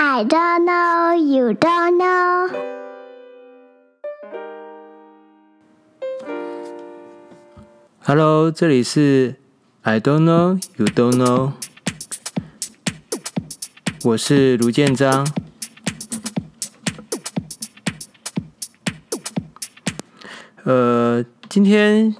[0.00, 2.50] I don't know, you don't know.
[8.04, 9.34] Hello，这里是
[9.82, 11.54] I don't know, you don't know。
[14.04, 15.26] 我是卢建章。
[20.62, 22.14] 呃，今天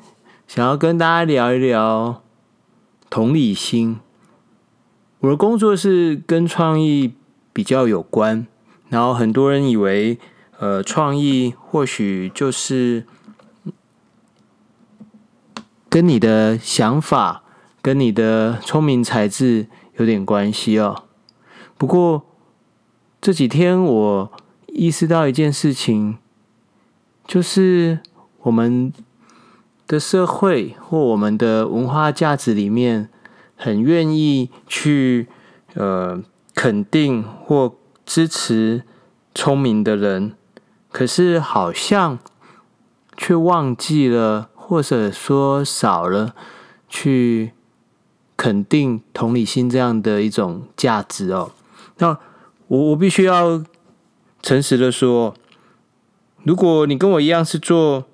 [0.49, 2.25] 想要跟大家聊一聊
[3.09, 4.01] 同理心。
[5.21, 7.15] 我的工作是跟创意
[7.59, 8.47] 比较有关，
[8.89, 10.17] 然后很多人以为，
[10.61, 13.03] 呃，创意或许就是。
[15.91, 17.43] 跟你的想法、
[17.83, 19.67] 跟你的聪明才智
[19.97, 21.05] 有点关系哦。
[21.79, 22.27] 不过
[23.21, 24.33] 这几天我
[24.67, 26.19] 意识到一件事情，
[27.27, 28.01] 就是
[28.43, 28.93] 我们
[29.87, 33.09] 的社会或我们的文化价值里面，
[33.57, 35.27] 很愿意去
[35.75, 36.23] 呃
[36.59, 38.83] 肯定或支持
[39.33, 40.35] 聪明的人，
[40.91, 42.19] 可是好像
[43.17, 44.51] 却忘记了。
[44.69, 46.35] 或者说少了
[46.91, 47.53] 去
[48.37, 51.53] 肯定同理心这样的一种价值哦。
[51.97, 52.19] 那
[52.67, 53.65] 我我必须要
[54.43, 55.35] 诚实的说，
[56.43, 58.05] 如果你跟我一样是做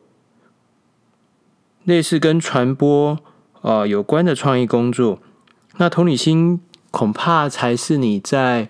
[1.82, 3.18] 类似跟传播
[3.62, 5.18] 啊、呃、有关的创意工作，
[5.78, 6.60] 那同理心
[6.94, 8.68] 恐怕才是你在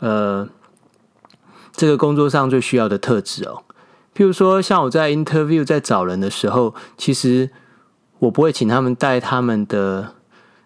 [0.00, 0.48] 呃
[1.72, 3.62] 这个工作上最需要的特质哦。
[4.14, 7.50] 譬如说，像我在 interview 在找人的时候，其实
[8.20, 10.14] 我不会请他们带他们的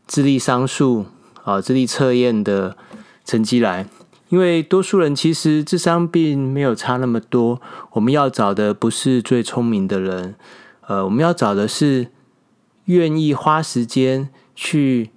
[0.06, 1.06] 智力商数
[1.42, 2.76] 啊、智力测验的
[3.24, 3.88] 成绩来，
[4.28, 7.60] 因为多数人其实智商并没有差那么多。
[7.94, 10.36] 我们要找的不是最聪明的人，
[10.86, 12.06] 呃，我们要找的是
[12.84, 15.10] 愿意花时间去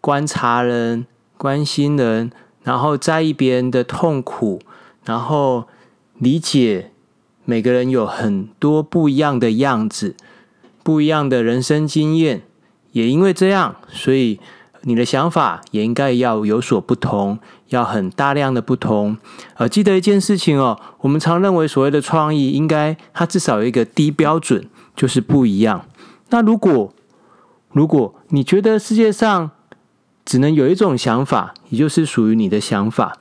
[0.00, 1.06] 观察人、
[1.38, 2.30] 关心人，
[2.62, 4.60] 然后在意别人的痛苦，
[5.04, 5.66] 然后
[6.18, 6.90] 理解。
[7.44, 10.14] 每个人有很多不一样的样子，
[10.82, 12.42] 不一样的人生经验，
[12.92, 14.38] 也因为这样，所以
[14.82, 17.38] 你的想法也应该要有所不同，
[17.68, 19.16] 要很大量的不同。
[19.54, 25.86] 呃，记得一件事情哦，我们常认为所谓的创意，应该它至少有一个低标准，就是不一样。
[26.28, 26.92] 那如果
[27.72, 29.52] 如果你觉得世界上
[30.28, 33.16] 只能有一种想法，也就是属于你的想法，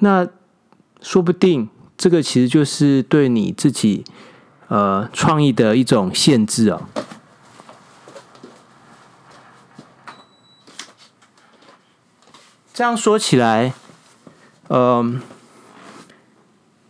[0.00, 0.28] 那
[1.00, 1.70] 说不定。
[1.96, 4.04] 这个其实就是对你自己
[4.68, 6.82] 呃创意的一种限制哦。
[12.74, 13.72] 这样说起来，
[14.68, 15.20] 嗯、呃，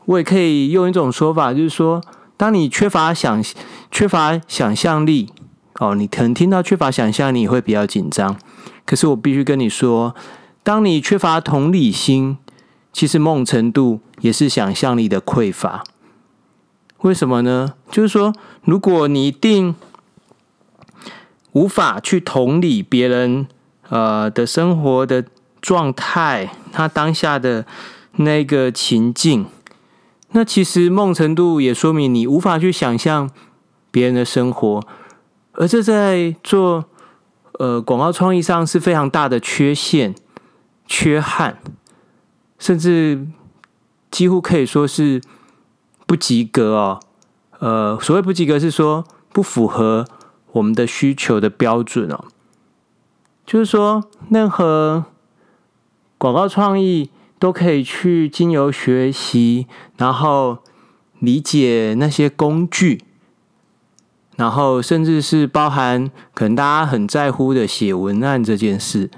[0.06, 2.02] 我也可以用一种说法，就是说，
[2.36, 3.40] 当你缺乏想
[3.92, 5.32] 缺乏想象力
[5.74, 8.36] 哦，你可能听到缺乏想象力会比较紧张。
[8.86, 10.14] 可是我必须跟你说，
[10.62, 12.38] 当你缺乏同理心。
[12.92, 15.84] 其实某种程度也是想象力的匮乏。
[17.02, 17.74] 为什么呢？
[17.90, 18.32] 就是说，
[18.62, 19.74] 如果你一定
[21.52, 23.46] 无法去同理别人
[23.90, 25.26] 呃的生活的
[25.60, 27.66] 状态，他当下的
[28.12, 29.44] 那个情境，
[30.30, 33.28] 那其实梦程度也说明你无法去想象
[33.90, 34.82] 别人的生活，
[35.52, 36.86] 而这在做
[37.58, 40.14] 呃广告创意上是非常大的缺陷、
[40.86, 41.58] 缺憾。
[42.58, 43.26] 甚至
[44.10, 45.20] 几乎可以说是
[46.06, 47.00] 不及格哦。
[47.58, 50.06] 呃，所谓不及格是说不符合
[50.52, 52.24] 我们的需求的标准哦。
[53.44, 55.04] 就是说，任何
[56.18, 59.66] 广告创意都可以去经由学习，
[59.98, 60.58] 然后
[61.18, 63.04] 理解那些工具，
[64.36, 69.10] 然后甚至是包含可能大家很在乎的写文案这件事。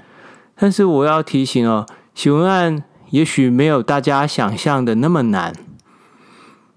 [0.55, 2.83] 但是我要提醒哦，写文案。
[3.11, 5.51] 也许没有大家想象的那么难，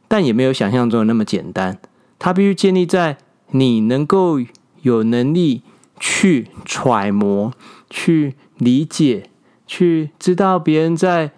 [0.08, 1.78] 但也没有想象中的那么简单。
[2.18, 3.18] 它必须建立在
[3.50, 4.40] 你能够
[4.80, 5.60] 有能力
[6.00, 7.52] 去揣摩、
[7.90, 9.28] 去理解、
[9.66, 11.32] 去知道别人在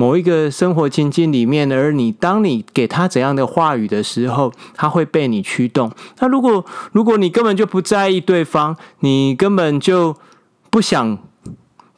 [0.00, 5.92] 某一个生活情境里面，而你当你给他怎样的话语的时候，他会被你驱动。
[6.20, 10.16] 那如果如果你根本就不在意对方，你根本就
[10.70, 11.18] 不想。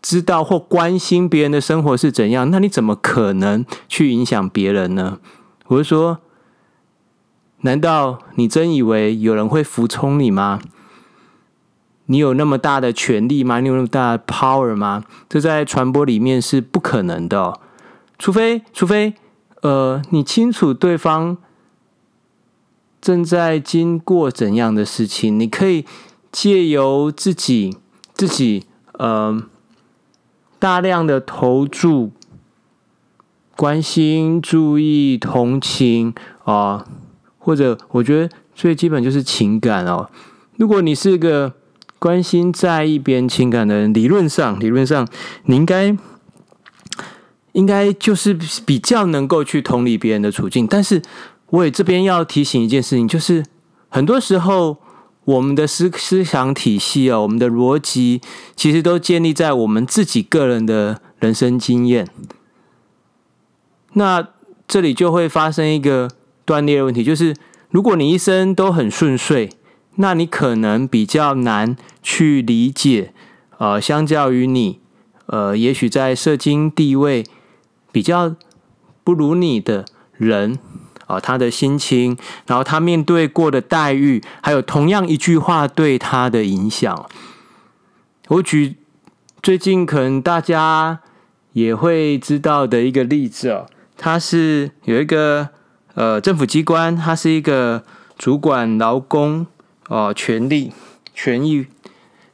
[0.02, 5.20] 知道或关心别人的生活是怎样，那你怎么可能去影响别人呢？
[5.68, 6.18] 我是说，
[7.60, 10.58] 难道你真以为有人会服从你吗？
[12.06, 13.60] 你有那么大的权力吗？
[13.60, 15.04] 你有那么大的 power 吗？
[15.28, 17.60] 这在传播里面是不可能的哦，
[18.22, 19.14] 除非，除非，
[19.62, 21.36] 呃，你清楚对方
[23.00, 25.84] 正在经过怎样的事情，你可以
[26.30, 27.76] 借由自己，
[28.14, 29.42] 自己，呃。
[30.60, 32.12] 大量的投注
[33.56, 36.14] 关心、注意、同情
[36.44, 36.86] 啊，
[37.36, 40.08] 或者我觉得最基本就是情感哦。
[40.56, 41.54] 如果你是个
[41.98, 45.08] 关心、在意别人情感的人，理论上，理论上
[45.46, 45.96] 你应该
[47.52, 50.66] 应该就是比较能够去同理别人的处境。
[50.66, 51.02] 但是，
[51.50, 53.44] 我也这边要提醒一件事情，就是
[53.88, 54.78] 很多时候
[55.24, 58.20] 我们的思思想体系啊，我们的逻辑
[58.56, 62.08] 其实都建立在我们自己个人的人生经验。
[63.92, 64.28] 那
[64.66, 66.10] 这里就会发生一个
[66.44, 67.36] 断裂的问题，就是
[67.70, 69.50] 如果你一生都很顺遂，
[69.96, 73.12] 那你可能比较难去理解，
[73.58, 74.80] 呃，相较于你，
[75.26, 77.24] 呃，也许在社经地位
[77.92, 78.34] 比较
[79.04, 79.84] 不如你的
[80.16, 80.58] 人，
[81.06, 82.16] 啊、他的心情，
[82.46, 87.08] 然后他面对过的待遇，还有同样一句话对他的影响。
[88.28, 88.76] 我举
[89.42, 91.00] 最近可能大家
[91.52, 93.66] 也会知道的一个例子哦。
[93.98, 95.50] 他是有一个
[95.94, 97.84] 呃政府机关，他是一个
[98.16, 99.46] 主管劳工
[99.88, 100.72] 哦、权利
[101.12, 101.66] 权益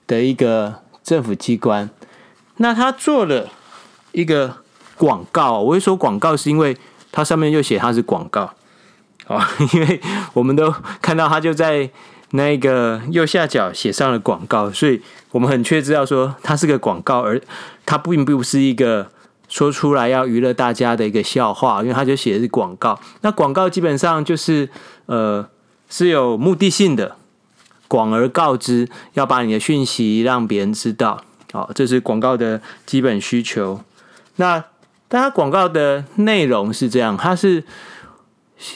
[0.06, 1.90] 的一个政府机关。
[2.58, 3.48] 那他做了
[4.12, 4.58] 一个
[4.98, 6.76] 广告，我会说广告是因为
[7.10, 8.52] 它上面就写它是广告
[9.28, 9.40] 哦，
[9.72, 10.00] 因为
[10.34, 11.88] 我们都看到它就在
[12.32, 15.00] 那个右下角写上了广告，所以
[15.30, 17.40] 我们很确知道说它是个广告，而
[17.86, 19.08] 它并不是一个。
[19.50, 23.00] 说出来要娱乐大家的一个笑话，因为他就写的是广告。
[23.22, 24.68] 那广告基本上就是
[25.06, 25.48] 呃
[25.88, 27.16] 是有目的性的，
[27.88, 31.24] 广而告之，要把你的讯息让别人知道。
[31.50, 33.80] 好，这是广告的基本需求。
[34.36, 34.62] 那
[35.08, 37.64] 但他广告的内容是这样，他是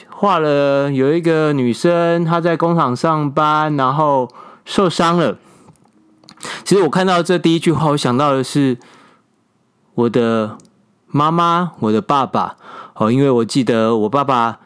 [0.08, 4.28] 画了有一个女生，她在工厂上班，然后
[4.64, 5.38] 受伤了。
[6.64, 8.78] 其实我看到这第一句话，我想到的是。
[9.94, 10.56] 我的
[11.08, 12.56] 妈妈，我的爸爸，
[12.94, 14.58] 哦，因为我记得我爸爸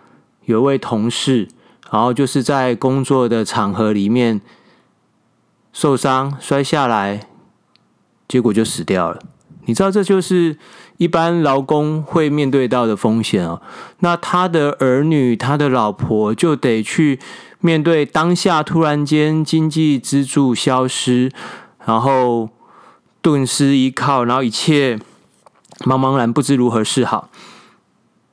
[0.44, 1.48] 有一位同事，
[1.90, 4.40] 然后就是在工作的场合里面
[5.72, 7.26] 受伤摔下来，
[8.28, 9.18] 结果就死掉了。
[9.64, 10.56] 你知道，这就是
[10.98, 13.60] 一般劳工会面对到的风险哦。
[14.00, 17.18] 那他的儿女，他的老婆就得去
[17.60, 21.30] 面对当下突然间经济支柱消失，
[21.84, 22.48] 然后
[23.20, 24.98] 顿失依靠，然后一切。
[25.80, 27.28] 茫茫然不知如何是好，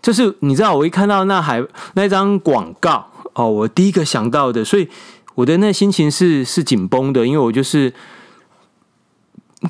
[0.02, 1.62] 就是你知道，我一看到那海
[1.94, 4.88] 那张广告哦，我第一个想到的，所以
[5.36, 7.94] 我的那心情是是紧绷的，因为我就是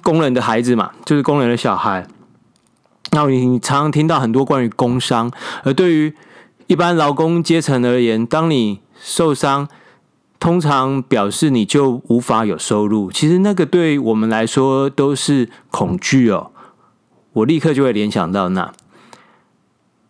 [0.04, 2.08] 工人的孩子嘛，就是工人的小孩。
[3.14, 5.32] 那你常常听到很多关于工伤，
[5.64, 6.14] 而对于
[6.68, 9.68] 一般劳工阶层而言，当你受伤，
[10.40, 13.12] 通常表示你就无法有收入。
[13.12, 16.52] 其实那个对我们来说都是恐惧哦。
[17.34, 18.72] 我立刻就会联想到那，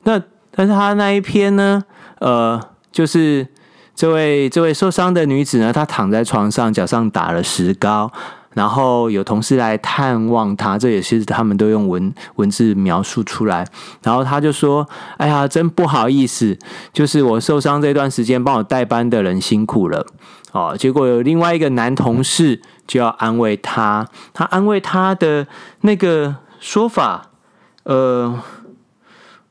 [0.04, 0.22] 那
[0.52, 1.84] 但是他那一篇呢，
[2.20, 2.60] 呃，
[2.92, 3.48] 就是
[3.96, 8.12] 这位这位受伤的女子呢，她躺在床上，脚上打了石膏，
[8.54, 13.68] 然后有同事来探望他，这也是他们都用文文字描述出来，
[14.04, 16.58] 然后他就说：“哎呀，真不好意思，
[16.92, 20.06] 就是我受伤这段时间，帮我代班的人辛苦了。”
[20.54, 25.48] 哦，结果有另外一个男同事就要安慰他，他安慰他的
[25.82, 26.36] 那个。
[26.66, 27.30] 说法，
[27.84, 28.40] 呃，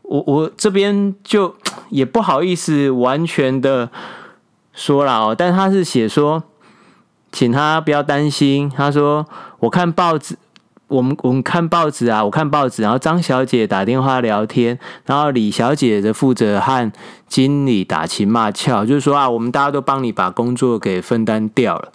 [0.00, 1.54] 我我这边就
[1.90, 3.90] 也不好意思完全的
[4.72, 6.42] 说了哦，但他是写说，
[7.32, 8.70] 请他不要担心。
[8.76, 9.26] 他说，
[9.58, 10.36] 我看报纸，
[10.86, 16.92] 我们我们看报纸啊，我看报纸，然后张小姐打电话聊天，然后李小姐的负责和
[17.26, 21.90] 经理打情骂俏，就是说啊，我们大家都帮你把工作给分担掉了。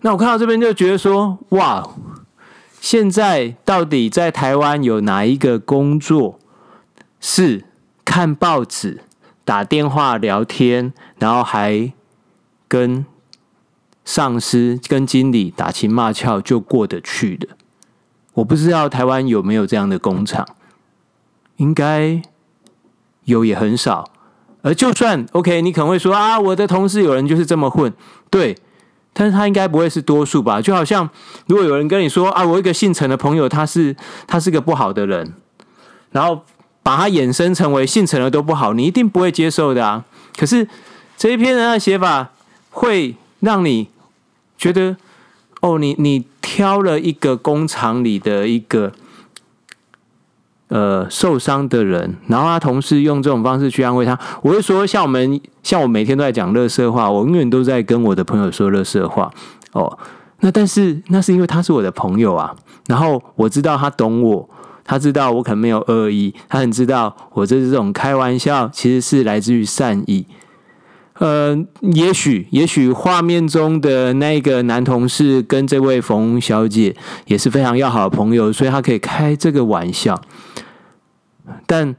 [0.00, 1.88] 那我看到这边就觉得说，哇。
[2.82, 6.38] 现在到底在台湾有哪一个工作
[7.20, 7.66] 是
[8.06, 9.02] 看报纸、
[9.44, 11.92] 打电话聊天，然后还
[12.66, 13.04] 跟
[14.04, 17.48] 上司、跟经理打情骂俏就过得去的？
[18.34, 20.46] 我不知道台湾有没有这样的工厂，
[21.56, 22.22] 应该
[23.24, 24.10] 有也很少。
[24.62, 27.92] 而就算 OK，你可能会说啊，我的同事有人就是这么混，
[28.30, 28.56] 对。
[29.12, 30.62] 但是他应该不会是多数吧？
[30.62, 31.10] 就好像
[31.46, 33.94] 如果有人跟你说啊，我一个姓陈的朋友，他是
[34.28, 35.34] 他是个不好的人，
[36.12, 36.42] 然后
[36.80, 40.04] 把他衍生成为姓陈的都不好，你一定不会接受的啊。
[40.38, 40.66] 可是
[41.16, 42.30] 这一篇人的写法
[42.70, 43.88] 会让你
[44.56, 44.96] 觉得，
[45.60, 48.92] 哦，你你挑了一个工厂里的一个。
[50.72, 54.16] 呃，受伤的人，然后他同事用这种方式去安慰他。
[54.40, 59.28] 我会说，像我们，像我每天都在讲乐色话，我永远都在跟我的朋友说乐色话。
[59.72, 59.98] 哦，
[60.38, 62.54] 那但是那是因为他是我的朋友啊，
[62.86, 64.48] 然后我知道他懂我，
[64.84, 70.24] 他知道我可能没有恶意，他很知道我这是这种开玩笑，其实是来自于善意。
[71.20, 76.96] 呃，也许也许画面中的那个男同事跟这位冯小姐
[77.26, 80.18] 也是非常要好的朋友，所以他可以开这个玩笑。
[81.66, 81.94] 但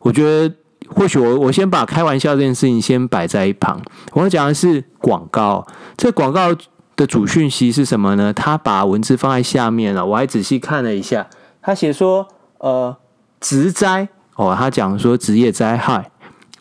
[0.00, 0.52] 我觉得，
[0.88, 3.80] 或许我我先把开玩笑这件事情先摆在一旁。
[4.12, 5.64] 我要讲的是广告，
[5.96, 6.48] 这广告
[6.96, 8.32] 的主讯息是什么呢？
[8.32, 11.28] 他把文字放在下面了，我还仔细看了一下，
[11.62, 12.26] 他写说，
[12.58, 12.96] 呃，
[13.38, 16.10] 职灾哦，他讲说职业灾害，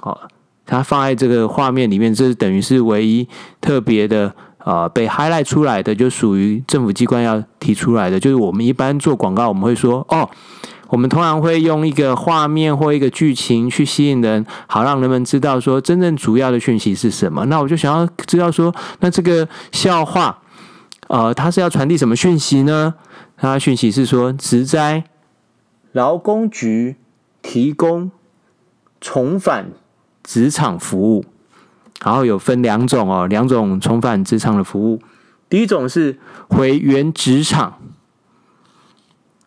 [0.03, 0.29] 哦。
[0.69, 3.27] 它放在这个画面里面，这是等于是唯一
[3.59, 8.19] 特别的，呃，被 highlight 出来的，就属于政府机关要提出来的。
[8.19, 10.29] 就是我们一般做广告，我们会说，哦，
[10.89, 17.43] 我们通常会用一个画面或一个剧情去吸引人，好让人们知道说真正主要的讯息是什么。
[17.45, 20.39] 那我就想要知道说，那这个笑话，
[21.07, 22.93] 呃，它是要传递什么讯息呢？
[23.37, 25.03] 它讯息是说，职灾
[25.93, 26.97] 劳工局
[27.41, 28.11] 提供
[29.01, 29.71] 重返。
[30.23, 31.25] 职场服务，
[32.03, 35.01] 然后有分两种哦，两种重返职场的服务。
[35.49, 37.79] 第一种是回原职场，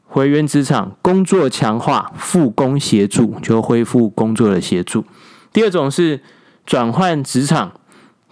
[0.07, 5.05] 回原职场工作强化复工协助，就恢复工作的协助。
[5.53, 6.21] 第二种是
[6.67, 7.73] 转换职场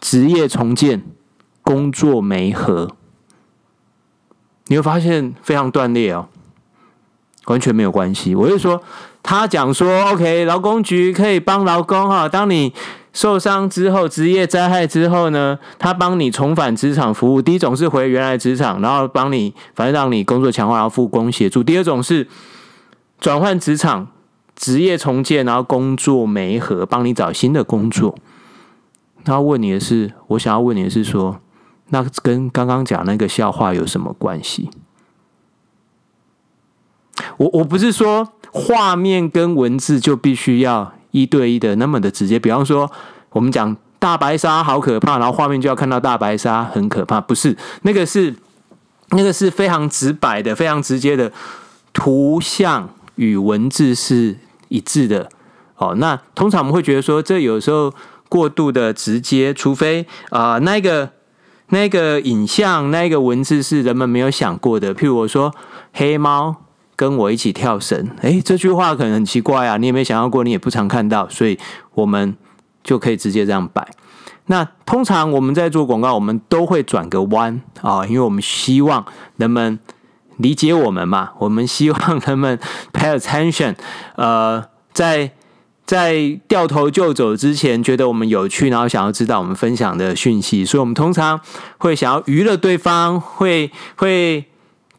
[0.00, 1.02] 职业重建
[1.62, 2.96] 工作媒合。
[4.66, 6.28] 你会发现非常断裂哦，
[7.46, 8.34] 完全没有关系。
[8.34, 8.82] 我就说。
[9.22, 12.28] 他讲说，OK，劳工局可以帮劳工哈。
[12.28, 12.72] 当你
[13.12, 17.40] 受伤之后，职业灾害之后呢，他帮你重返职场服务。
[17.42, 21.62] 第一种是回原来职场，然后帮你，反正让你工作强化，然后复工协助。
[21.62, 22.26] 第二种是
[23.20, 24.08] 转换职场，
[24.56, 28.16] 职业重建，然后工作媒合，帮你找新的工作。
[29.24, 31.40] 他问你的是，我想要问你的是说，
[31.90, 34.70] 那跟刚刚讲那个笑话有什么关系？
[37.40, 38.28] 我我不是说。
[38.52, 42.90] 画面跟文字就必须要一对一的那么的直接，比方说
[43.30, 48.34] 我们讲大白鲨好可怕，然后画面就要看到大白鲨很可怕，不是那个是
[49.10, 51.30] 那个是非常直白的、非常直接的
[51.92, 55.28] 图像与文字是一致的。
[55.76, 57.94] 哦，那通常我们会觉得说，这有时候
[58.28, 61.10] 过度的直接，除非啊、那个
[61.68, 65.54] 那个影像、那个文字是人们没有想过的，譬如我说
[65.92, 66.56] 黑猫。
[67.00, 71.58] 跟我一起跳绳，诶，这句话可能很奇怪啊，你也没想到过，你也不常看到，所以
[71.94, 72.36] 我们
[72.84, 73.88] 就可以直接这样摆。
[74.48, 79.06] 那通常我们在做广告，我们都会转个弯啊，因为我们希望
[79.38, 79.78] 人们
[80.36, 82.58] 理解我们嘛，我们希望人们
[82.92, 83.74] pay attention，
[84.16, 85.30] 呃，在
[85.86, 91.40] 在掉头就走之前，觉得我们有趣，然后想要知道我们分享的讯息，所以我们通常
[91.78, 94.44] 会想要娱乐对方，会会。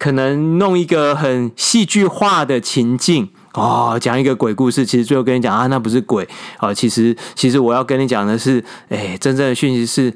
[0.01, 6.27] 可能弄一个很戏剧化的情境哦，讲一个鬼故事，其实最后跟你讲啊，那不是鬼
[6.57, 10.11] 啊，其实其实我要跟你讲的是，哎，真正的讯息是，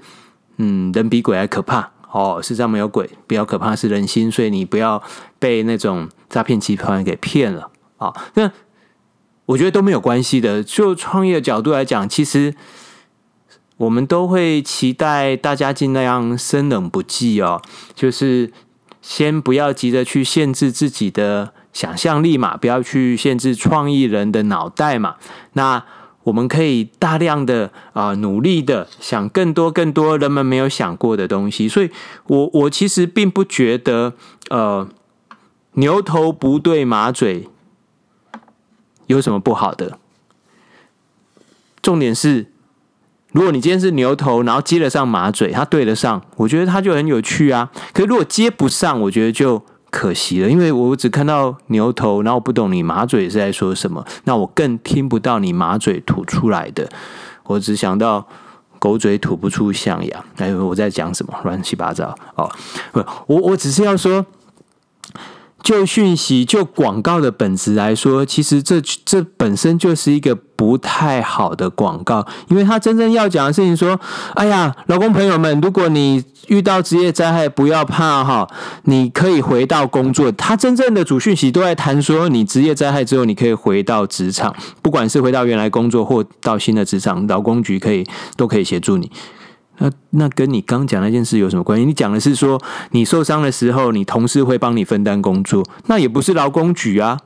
[0.58, 5.04] 嗯，人比鬼还可怕哦，世上没有鬼，比较可怕是人心，所以你不要
[5.38, 8.12] 被那种诈骗集团给骗了啊。
[8.34, 8.52] 那
[9.46, 12.56] 我觉得都没有关系的，就创业的角度来讲，其实
[13.78, 17.62] 我们都会期待大家尽量生冷不忌哦，
[17.94, 18.52] 就是。
[19.08, 25.18] 先不要急着去限制自己的想象力嘛，不要去限制创意人的脑袋嘛。
[25.54, 25.86] 那
[26.24, 31.70] 我们可以大量的啊、努力的想更多更多人们没有想过的东西。
[31.70, 31.92] 所以
[32.26, 34.14] 我我其实并不觉得
[34.50, 34.90] 呃
[35.74, 37.48] 牛头不对马嘴
[39.06, 40.00] 有什么不好的。
[41.84, 42.48] 重点是。
[43.36, 47.70] 如果你今天是牛头，然后接得上马嘴，它对得上，我觉得它就很有趣啊。
[47.94, 49.62] 可是如果接不上，我觉得就
[49.92, 56.90] 可惜了，因为我只看到牛头，然后我不懂你马嘴是在说什么，那我更听不到你马嘴吐出来的，
[57.44, 58.26] 我只想到
[58.80, 60.24] 狗嘴吐不出象牙。
[60.38, 61.34] 哎，我在讲什么？
[61.44, 62.50] 乱七八糟哦！
[62.94, 64.26] 不，我我只是要说。
[65.66, 74.00] 就讯息、就广告的本质来说，其实这这本身就是一个不太好的广告，因为他真正要讲的事情说
[74.36, 78.48] ：“哎呀，劳工朋友们，如果你遇到职业灾害，不要怕哈，
[78.84, 88.06] 你可以回到工作。”他真正的主讯息都在谈说，你职业灾害之后，你可以回到职场，不管是回到原来工作或到新的职场，劳工局可以
[88.38, 89.12] 都可以协助你。
[89.78, 91.86] 那那跟你刚讲那件事有什么关系？
[91.86, 97.20] 你讲的是说你受伤的时候，你同事会帮你分担工作，那也不是劳工局啊。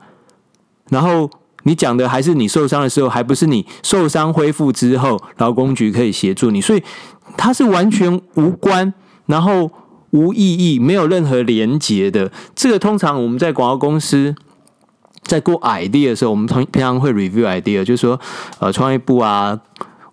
[0.90, 1.30] 然后
[1.62, 6.82] 你讲的还是你受伤的时候，还不是你受伤恢复之后，劳工局可以协助你，所以
[7.36, 8.92] 它是完全无关，
[9.26, 9.70] 然后
[10.10, 12.32] 无意义，没有任何连结的。
[12.56, 14.34] 这个通常我们在广告公司
[15.22, 18.18] 在过 idea 的时候，我们通平常会 review idea，就是说，
[18.58, 19.60] 呃，创意部啊，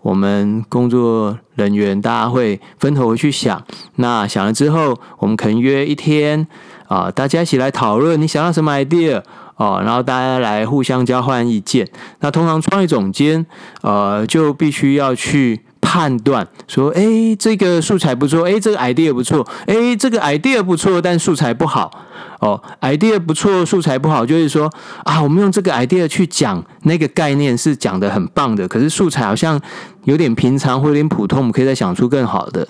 [0.08, 3.62] 我们工作人员大家会分头去想。
[3.96, 6.48] 那想了之后，我们可能约一天
[6.88, 9.22] 啊、大家一起来讨论你想要什么 idea
[9.58, 11.86] 哦，然后大家来互相交换意见。
[12.22, 13.46] 那通常创意总监
[13.82, 15.60] 呃就必须要去。
[15.80, 17.02] 判断说，哎，
[17.40, 21.90] 这个素材不错，哎，这个 idea 不错，哎，这个 idea 不错，但素材不好。
[22.39, 24.72] 哦，idea 不错，素材不好，就是说
[25.03, 29.60] 啊，我们用这个 idea 去讲那个概念是讲得很棒的，可是素材好像
[30.03, 32.67] 有点平常或有点普通，我们可以再想出更好的。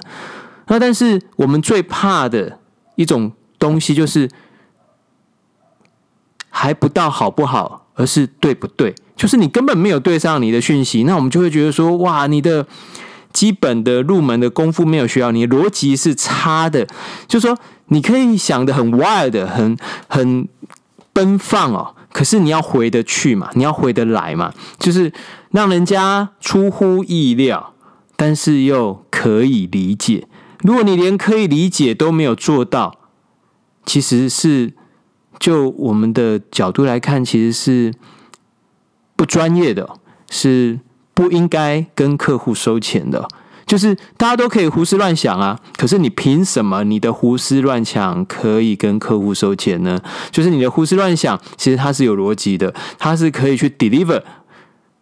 [0.68, 2.60] 那但是我们最怕的
[2.96, 4.30] 一种东西就是
[6.50, 12.66] 还不到好不好，而是对不对，就是你根本没有对上你的讯息，那我们就会觉得说，哇，你的。
[13.34, 16.88] 基本的入门的功夫没有学到，你逻辑是差的。
[17.28, 17.56] 就说，
[17.88, 19.78] 你可以想得很 wild，很
[20.08, 20.48] 很
[21.14, 25.12] 奔放哦，可是你要回得去嘛，你要回得来嘛，就是
[25.52, 27.74] 让人家出乎意料，
[28.16, 30.28] 但是又可以理解。
[30.60, 33.00] 如果你连可以理解都没有做到，
[33.86, 34.74] 其实是
[35.40, 37.94] 就我们的角度来看，其实是
[39.16, 39.90] 不专业的，
[40.30, 40.80] 是。
[41.18, 43.28] 不应该跟客户收钱的，
[43.68, 45.60] 就是大家都可以胡思乱想啊。
[45.76, 50.02] 可是你凭什么你的胡思乱想可以跟客户收钱呢？
[50.32, 54.24] 就是你的胡思乱想，其实它是有逻辑的，它是可以去 deliver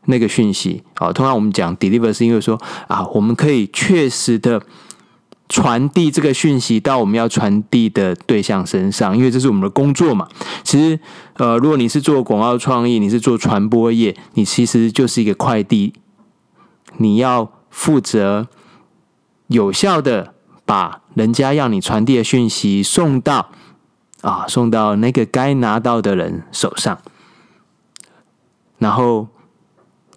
[0.07, 0.83] 那个讯息。
[0.95, 4.61] 好，通常我们讲 deliver 是因为说啊，我们可以确实的
[5.47, 10.27] 传递这个讯息到我们要传递的对象身上，因为这是我们的工作嘛。
[10.63, 10.99] 其实，
[11.35, 15.93] 呃，如果你是做广告创意，你是做传播业，你其实就是一个快递。
[16.97, 18.47] 你要负责
[19.47, 20.33] 有效的
[20.65, 23.49] 把人家要你传递的讯息送到
[24.21, 26.97] 啊，送到那个该拿到的人手上，
[28.77, 29.27] 然后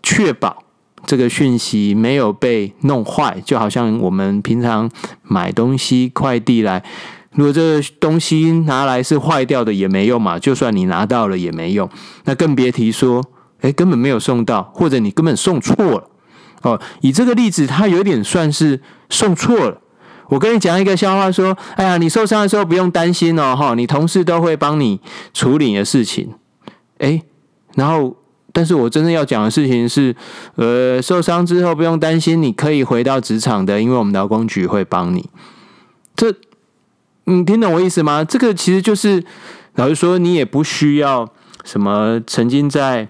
[0.05, 0.63] 确保
[1.05, 3.43] 这个讯息没有被弄坏。
[3.45, 4.89] 就好像我们平常
[5.25, 6.85] 买东西快递来，
[7.33, 11.91] 如果这东西拿来是坏掉的也没用嘛，就算你拿到了也没用，
[12.25, 13.23] 那更别提说，
[13.61, 16.11] 哎，根本没有送到，或者你根本送错了。
[16.63, 19.81] 哦，以这个例子，他有点算是送错了。
[20.29, 25.01] 我跟你讲一个笑话，说：“哎呀，你受伤的时候不用担心哦，哈，你同事都会帮你
[25.33, 26.35] 处理你的事情。”
[26.99, 27.23] 哎，
[27.77, 28.15] 然后，
[28.53, 30.15] 但是我真正要讲的事情是，
[30.57, 35.31] 呃，受伤之后不用担心，你可以回到职场的，因为我们劳工局会帮你。
[36.15, 36.35] 这，
[37.25, 38.23] 你听懂我意思吗？
[38.23, 39.25] 这个其实就是，
[39.77, 41.27] 老实说，你也不需要
[41.65, 43.09] 什么曾经在。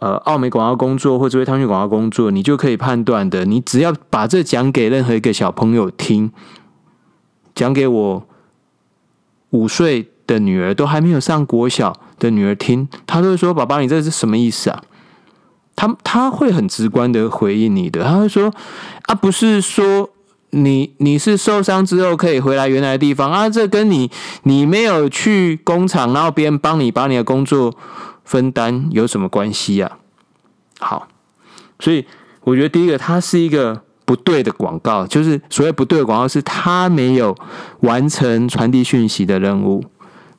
[0.00, 3.44] 呃，澳美广告工作或者为汤讯广告工作，你就可以判断的。
[3.44, 6.30] 你只要把这讲给任何一个小朋友听，
[7.54, 8.26] 讲给我
[9.50, 14.82] 五岁的女儿都还没有上国小的女儿听，她都会说：“爸爸，你这是什么意思啊？”
[15.74, 18.52] 她她会很直观的回应你的，她会说
[19.06, 20.10] ：“啊，不是说
[20.50, 23.48] 你你是受伤之后可以回来原来的地方啊？
[23.48, 24.10] 这跟你
[24.42, 27.74] 你没有去工厂，然后别人帮你把你的工作。”
[28.26, 29.90] 分担有什么关系呀？
[30.78, 31.08] 好，
[31.80, 32.04] 所以
[32.42, 37.34] 我觉得第一个，它是一个不对的广告，就是所谓不对的广告，是它没有
[37.80, 39.82] 完成传递讯息的任务。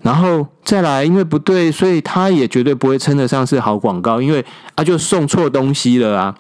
[0.04, 4.46] 然后再来，因为不对，所以它也绝对不会称得上是好广告，因为
[4.76, 6.36] 啊，就送错东西了啊，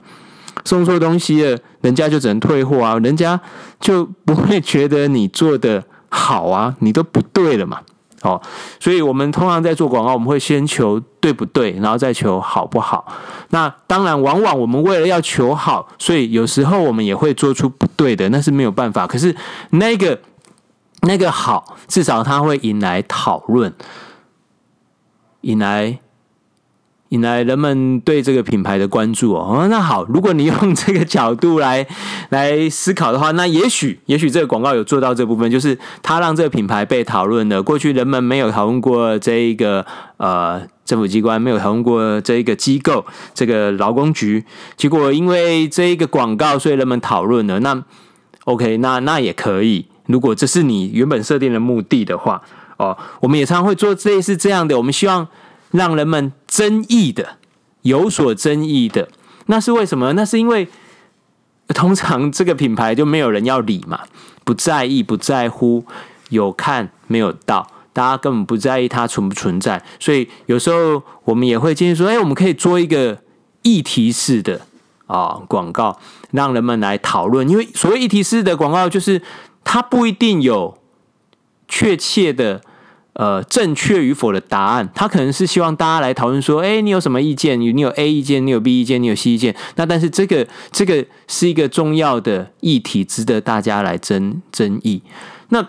[0.64, 3.42] 送错东西了，人家就只能退货啊，人家
[3.80, 7.82] 就不会觉得你做的好啊，你都不对了嘛。
[8.22, 8.42] 哦，
[8.80, 13.06] 所以我们通常在做广告，我们会先求对不对，然后再求好不好。
[13.50, 19.06] 那当然，往往我们为了要求好，所以有时候我们也会做出不对的，那是没有办法。
[19.06, 19.36] 可是
[19.72, 20.20] 那个
[21.02, 23.74] 那个好，至少它会引来讨论，
[25.42, 26.00] 引来。
[27.10, 29.68] 引来人们对这个品牌的关注哦。
[29.70, 31.88] 那好，如果你用这个角度来
[32.30, 37.64] 来思考的话，那也许也许这个广告有做到这部分，就是它让这个品牌被讨论的。
[37.64, 39.86] 过去人们没有讨论过这一个
[40.18, 44.44] 呃政府机关，没有讨论过这一个机构，这个劳工局。
[44.76, 47.62] 结果因为这一个广告，所以人们讨论了。
[47.62, 47.82] 那
[48.44, 49.86] OK，那那也可以。
[50.08, 52.42] 如果这是你原本设定的目的的话，
[52.78, 54.78] 哦，我们也常常会做类似这样的。
[54.78, 55.26] 我们希望。
[55.72, 57.38] 让人们争议的，
[57.82, 59.10] 有所争议的，
[59.48, 60.14] 那是为什么？
[60.14, 60.68] 那是因为
[61.70, 64.02] 通常这个品牌就没有人要理嘛，
[64.44, 65.86] 不在意，不在乎，
[66.30, 69.84] 有看没有到，大家根本不在意它存不存在。
[70.00, 73.20] 所以有时候我们也会建议说，哎，我们可以做一个
[73.64, 74.62] 议题式的
[75.08, 76.00] 啊广告，
[76.32, 77.48] 让人们来讨论。
[77.50, 79.22] 因为所谓议题式的广告，就是
[79.66, 80.78] 它不一定有
[81.68, 82.62] 确切的。
[83.18, 87.60] 呃正确与否的答案，他可能是希望大家来讨论说，哎，你有什么意见？
[87.60, 89.56] 你有 A 意见，你有 B 意见，你有 C 意见。
[89.76, 95.02] 那但是这个这个是一个重要的议题，值得大家来争争议。
[95.50, 95.66] 那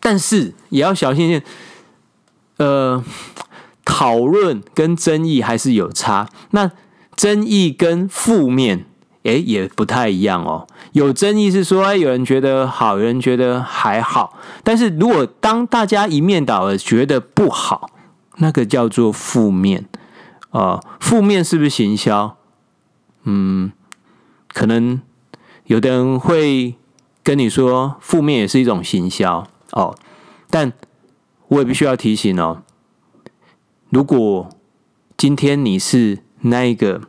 [0.00, 1.42] 但是也要小心一点，
[2.58, 3.04] 呃，
[3.84, 6.28] 讨论跟争议还是有差。
[6.52, 6.70] 那
[7.16, 8.86] 争议跟负面。
[9.24, 10.66] 哎，也不太一样哦。
[10.94, 14.38] 有争议是说，诶，有人觉得好，有人觉得还好。
[14.62, 17.90] 但是如果当大家一面倒而觉得不好，
[18.36, 19.86] 那个叫做负面。
[20.50, 22.36] 呃，负面是不是行销？
[23.24, 23.72] 嗯，
[24.52, 25.00] 可能
[25.64, 26.76] 有的人会
[27.24, 29.96] 跟你说，负面也是一种行销哦。
[30.48, 30.72] 但
[31.48, 32.62] 我也必须要提醒哦，
[33.90, 34.48] 如果
[35.16, 37.00] 今天你是那一个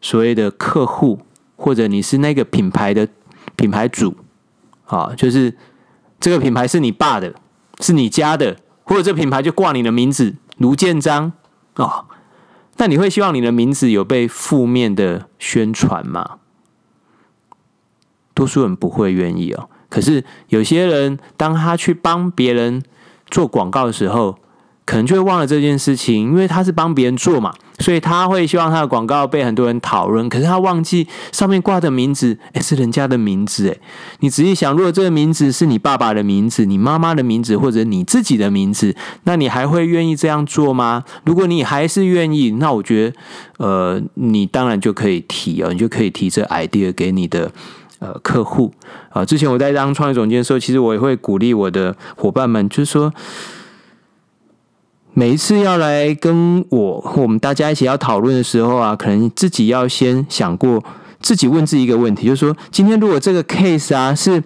[0.00, 1.20] 所谓的客户。
[1.60, 3.08] 或者你是那个品牌的
[3.58, 4.16] 品牌主，
[4.86, 5.54] 啊，就是
[6.20, 7.34] 这个品牌是你爸的，
[7.80, 11.32] 是你家的，或者这品牌就挂你的名字卢建章
[11.74, 12.04] 啊，
[12.76, 16.38] 那你会希望你的名字有被负面的宣传吗？
[18.32, 19.68] 多数人不会愿意哦。
[19.90, 22.82] 可是有些人，当他去帮别人
[23.28, 24.38] 做广告的时候，
[24.84, 30.28] 可能就会忘了这件事情，因为他是帮别人做嘛，所以他会希望他的广告被很多人讨论。
[30.28, 33.80] 可是他忘记上面挂的名字，诶，是人家的名字诶。
[34.20, 41.04] 你仔细想，如果这个名字是你爸爸的名字、你妈妈的名字或者你自己的名字，那你还会愿意这样做吗？
[41.24, 47.50] 如果你还是愿意，那我觉得，呃，你当然就可以提哦，你就可以提这 idea 给你的
[48.00, 48.72] 呃客户
[49.10, 49.24] 啊。
[49.24, 53.12] 之前我在当创业总监的时候，其实我也会鼓励我的伙伴们，就是说。
[55.18, 60.80] 每一次要来跟我我们大家一起要讨论的时候啊，可能自己要先想过，
[61.20, 64.40] 自己问自己一个问题，就是说，今天如果这个 case 啊是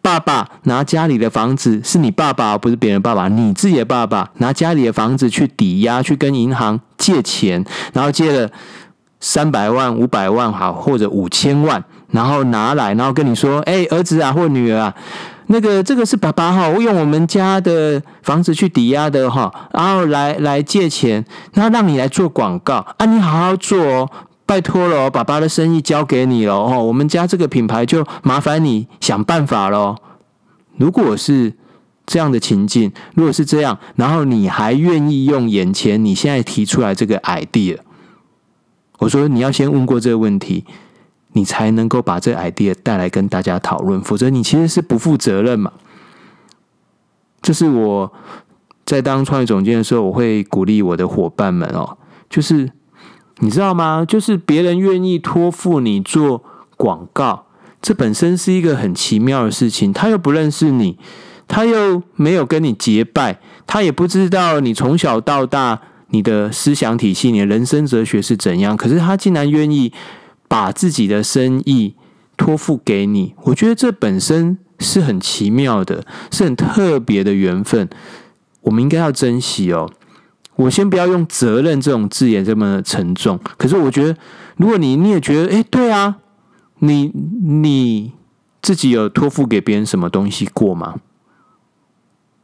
[0.00, 8.48] 爸爸拿家里的房子，是你爸爸，不是别人爸爸，你自己的爸爸拿家里的房子去抵押，去跟银行借钱，然后借了
[9.18, 11.82] 三百万、五百万好，或者五千万，
[12.12, 14.94] 然后拿来，然后跟你说，哎，儿子啊，或女儿啊。
[15.48, 24.10] 那个这个是爸爸哈，我用我们家的房子去抵押的哈，然后来来借钱，然后让你来做广告啊，你好好做哦，
[24.46, 29.96] 拜托了哦，爸爸的生意交给你了哦，我们家这个品牌就麻烦你想办法喽。
[30.78, 31.52] 如果是
[32.06, 37.78] 这样的情境，如果是这样，然后你还愿意用眼前你现在提出来这个 idea，
[39.00, 40.64] 我说你要先问过这个问题。
[41.34, 45.72] 你才能够把这 idea 带来跟大家讨论，否则你其实是不负责任嘛。
[47.40, 48.12] 这是我
[48.84, 51.96] 在当创业总监的时候，我会鼓励我的伙伴们哦，
[52.28, 52.70] 就是
[53.38, 54.04] 你知道吗？
[54.06, 56.44] 就是别人愿意托付你做
[56.76, 57.46] 广告，
[57.80, 59.92] 这本身是一个很奇妙的事情。
[59.92, 60.98] 他又不认识你，
[61.48, 69.92] 他又没有跟你结拜，他也不知道你从小到大你的思想体系、你的人生哲学是怎样，可是他竟然愿意。
[70.52, 71.94] 把自己的生意
[72.36, 77.88] 托付给你，我觉得这本身是很奇妙的，是很特别的缘分，
[78.60, 79.90] 我们应该要珍惜哦。
[80.56, 84.14] 我先不要用责任这种字眼这么沉重，可是我觉得，
[84.58, 86.18] 如果你你也觉得，哎，对啊，
[86.80, 87.06] 你
[87.42, 88.12] 你
[88.60, 90.96] 自己有托付给别人什么东西过吗？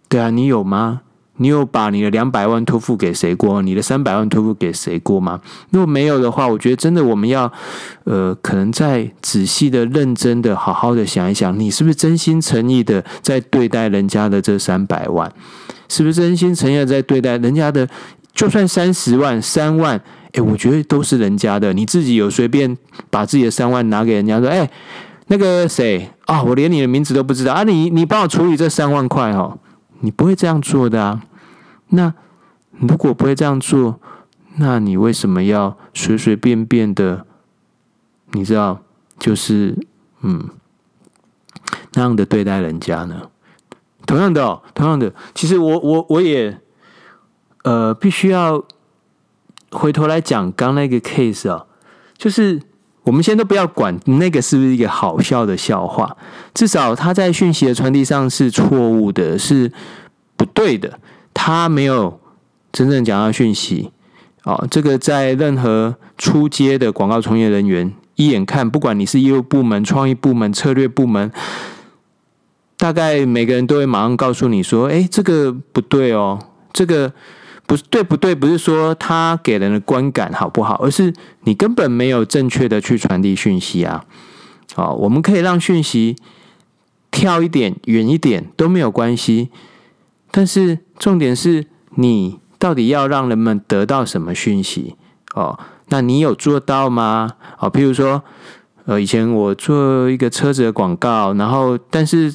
[0.09, 1.03] 对啊，你有吗？
[1.39, 3.61] 你有把你的两百万托付给谁过？
[3.63, 5.41] 你的三百万托付给谁过吗？
[5.71, 7.51] 如果没有的话，我觉得真的我们要，
[8.05, 15.33] 呃，可能再仔细的、认真的、好好的想一想，你是不是真心诚意的在对待人家的这三百万？
[15.89, 17.89] 是不是真心诚意的在对待人家的？
[18.35, 20.01] 就算三十万、三万，
[20.33, 21.73] 诶，我觉得都是人家的。
[21.73, 22.77] 你自己有随便
[23.11, 24.71] 把自己的三万拿给人家说，诶，
[25.27, 29.59] 那个谁啊，我连你的名字都不知道啊，你你帮我处理这三万块哦，
[30.01, 31.23] 你不会这样做的啊。
[31.89, 32.15] 那
[32.71, 34.01] 如果不会这样做，
[34.57, 37.27] 那你为什么要随随便便的？
[38.33, 38.83] 你知道，
[39.19, 39.79] 就是
[40.21, 40.51] 嗯，
[41.95, 43.31] 那样的对待人家呢？
[44.07, 46.61] 同样的哦，同样的，其实我我我也
[47.65, 48.65] 呃，必须要
[49.71, 51.67] 回头来讲刚那个 case 啊，
[52.17, 52.63] 就是
[53.09, 56.15] 我们先都不要管那个是不是一个好笑的笑话，
[56.53, 59.73] 至少他在讯息的传递上是错误的，是
[60.37, 60.99] 不对的。
[61.33, 62.21] 他没有
[62.71, 63.91] 真正讲到讯息，
[64.45, 71.33] 哦，这个在任何初阶的广告从业人员一眼看，不管你是业务部门、创意部门、策略部门，
[72.77, 76.39] 大概每个人都会马上告诉你说：“哎，这个不对哦，
[76.75, 77.11] 这个
[77.69, 84.07] 不对不对，不是说他给人的观感好不好，而是你根本没有正确的去传递讯息啊！”
[84.75, 86.17] 好，我们可以让讯息
[87.11, 89.51] 跳一点、远一点都没有关系。
[90.31, 94.97] 但是重点是你到底要让人们得到什么讯息
[95.35, 95.59] 哦？
[95.89, 97.35] 那你有做到吗？
[97.59, 98.23] 哦，譬如说，
[98.87, 102.35] 呃，以前我做一个车子的广告，然后但是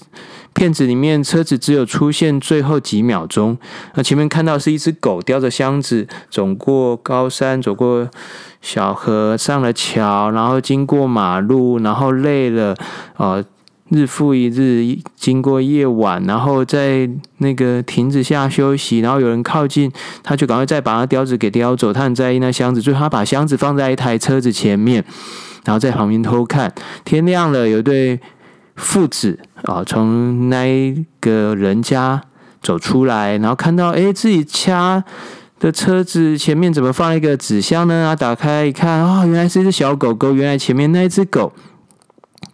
[0.54, 3.58] 片子里面车子只有出现最后几秒钟，
[3.96, 8.10] 那前面看到是一只狗叼着箱子走过高山，走过
[8.62, 12.76] 小河，上了桥，然后经过马路，然后累了，
[13.18, 13.44] 呃。
[13.90, 19.92] 日复一日，经过夜晚，然后在那个亭子下休息，然后有人靠近，
[20.24, 21.94] 他就赶快再把那吊子给叼走。
[21.94, 25.04] 他很在意那箱子，最后他把箱子放在一台车子前面，
[25.64, 26.74] 然后在旁边偷看。
[27.06, 28.20] 天亮了，有一对
[28.76, 32.22] 父子啊，从那一个人家
[32.62, 35.04] 走出来，然后看到，哎，自己家
[35.60, 38.08] 的车子前面怎么放一个纸箱呢？
[38.08, 41.54] 啊，打开一看，啊、哦，原来是一只小狗狗，原来前面那一只狗。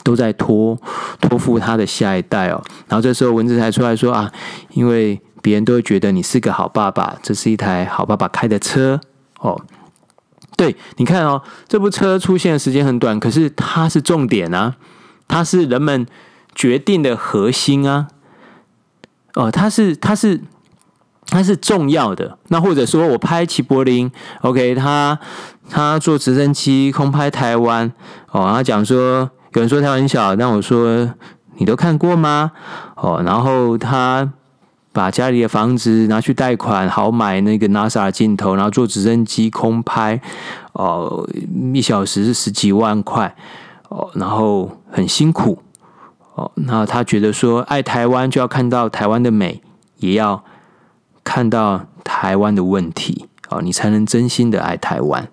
[0.01, 0.79] 都在托
[1.19, 4.31] 托付他的下一代哦，然后这时候蚊子才出来说啊，
[4.71, 8.99] 因为别人都会觉得你是个好爸爸，这是一台好爸爸开的车
[9.39, 9.59] 哦。
[10.55, 14.75] 对，你看哦，这部车出现的时间很短，可是它是重点啊，
[15.29, 16.05] 它是人们
[16.53, 18.07] 决定的核心啊。
[19.35, 20.41] 哦，它是它是
[21.27, 22.37] 它是重要的。
[22.49, 24.11] 那或者说我拍齐柏林
[24.41, 25.17] ，OK，他
[25.69, 27.89] 他坐直升机空拍台湾
[28.31, 29.31] 哦，他讲说。
[29.53, 31.11] 有人说他很小，但我说
[31.57, 32.51] 你都看过吗？
[32.95, 34.31] 哦，然后他
[34.93, 40.21] 把家里的房子拿去贷款，好买那个 NASA 镜头，然后坐直升机空拍，
[40.73, 41.27] 哦，
[41.73, 43.35] 一小时是十几万块，
[43.89, 45.59] 哦，然后很辛苦，
[46.33, 49.61] 哦，那他觉得说爱台湾就要看到台湾的美，
[49.97, 50.43] 也要
[51.23, 55.29] 看到台湾的问题，哦，你才能真心的爱台湾。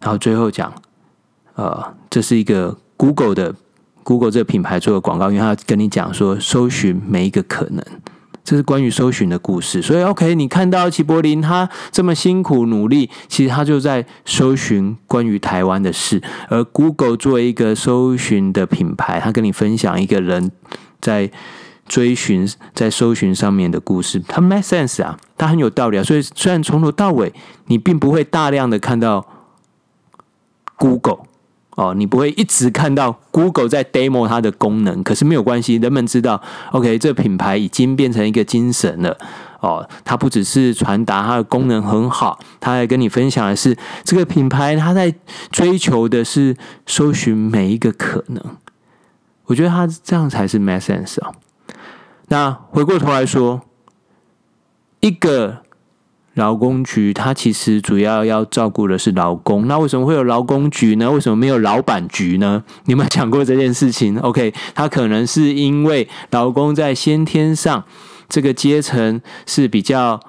[0.00, 0.72] 然后最后讲，
[1.54, 2.76] 呃，这是一个。
[3.00, 3.54] Google 的
[4.02, 7.82] Google 这个品牌做的广告，因为他跟你讲说，搜寻每一个可能，
[8.42, 9.80] 这是关于搜寻的故事。
[9.80, 16.22] 所以，OK，你看到齐柏林他这么辛苦努力，其实他就在搜寻关于台湾的事。
[16.48, 20.50] 而 Google 作为一个搜寻的品牌，他跟你分享一个人
[21.00, 21.30] 在
[21.86, 26.02] 追寻、在搜寻上面的故事，他 make sense 啊，他很有道理啊。
[26.02, 27.32] 所以，虽然从头到尾
[27.66, 29.26] 你并不会大量的看到
[30.76, 31.29] Google。
[31.80, 39.16] 哦，你不会一直看到 Google 在 demo 它的功能，可是没有关系，人们知道，OK，这品牌已经变成一个精神了。
[39.60, 45.14] 哦，它不只是传达它的功能很好，它还跟你分享的是这个品牌它在
[45.50, 48.44] 追求的是搜寻每一个可能。
[49.46, 51.32] 我觉得它这样才是 make sense 啊。
[52.28, 53.62] 那回过头来说，
[55.00, 55.62] 一个。
[56.34, 59.66] 劳工局，它其实主要要照顾的是劳工。
[59.66, 61.10] 那为什么会有劳工局呢？
[61.10, 62.62] 为什么没有老板局呢？
[62.84, 64.18] 你有没有讲过这件事情？
[64.22, 67.84] OK，它可能是因为劳工在先天上
[68.28, 70.20] 这个阶层是比较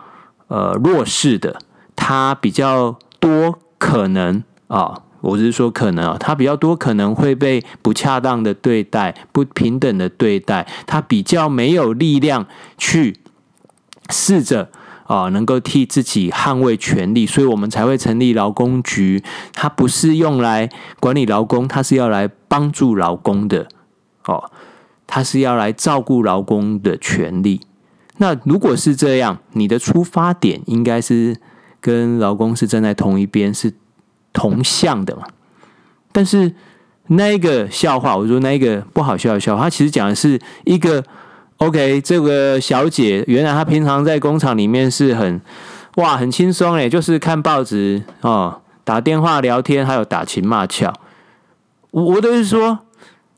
[0.48, 1.60] 呃弱势的，
[1.96, 13.18] 他比较多可能啊，我是说可能啊，他比较多可能会被不恰当的对待、不平等的对待，他比较没有力量去
[14.10, 14.72] 试着。
[15.12, 19.21] 啊，能够替自己捍卫权利，所以我们才会成立劳工局。
[19.52, 20.69] 它不是用来
[21.02, 23.67] 管理劳工，它是要来帮助劳工的。
[24.24, 24.50] 哦，
[25.06, 27.60] 它是要来照顾劳工的权利。
[28.19, 31.36] 那如果是这样，你的出发点应该是
[31.82, 33.74] 跟劳工是站在同一边，是
[34.32, 35.24] 同向的嘛？
[36.13, 36.56] 但是
[37.08, 41.04] 那一个笑话，我说那一个不好笑的笑话，它其实讲的是一个。
[41.62, 45.39] OK，这个小姐原来她平常在工厂里面是很
[45.97, 50.91] 哇很轻松诶，就是看报纸哦，打电话聊天，还有打情骂俏。
[51.91, 52.80] 我我都是说，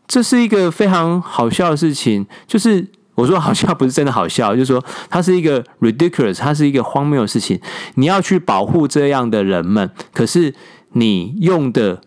[0.07, 2.25] 这是一个非常好笑的事情。
[2.47, 7.59] 就是我说好笑不是真的好笑，就是说它是一个 ridiculous，它是一个荒谬的事情。
[7.95, 10.55] 你要去保护这样的人们，可是
[10.93, 11.99] 你用的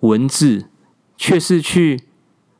[0.00, 0.66] 文字
[1.16, 2.02] 却是去。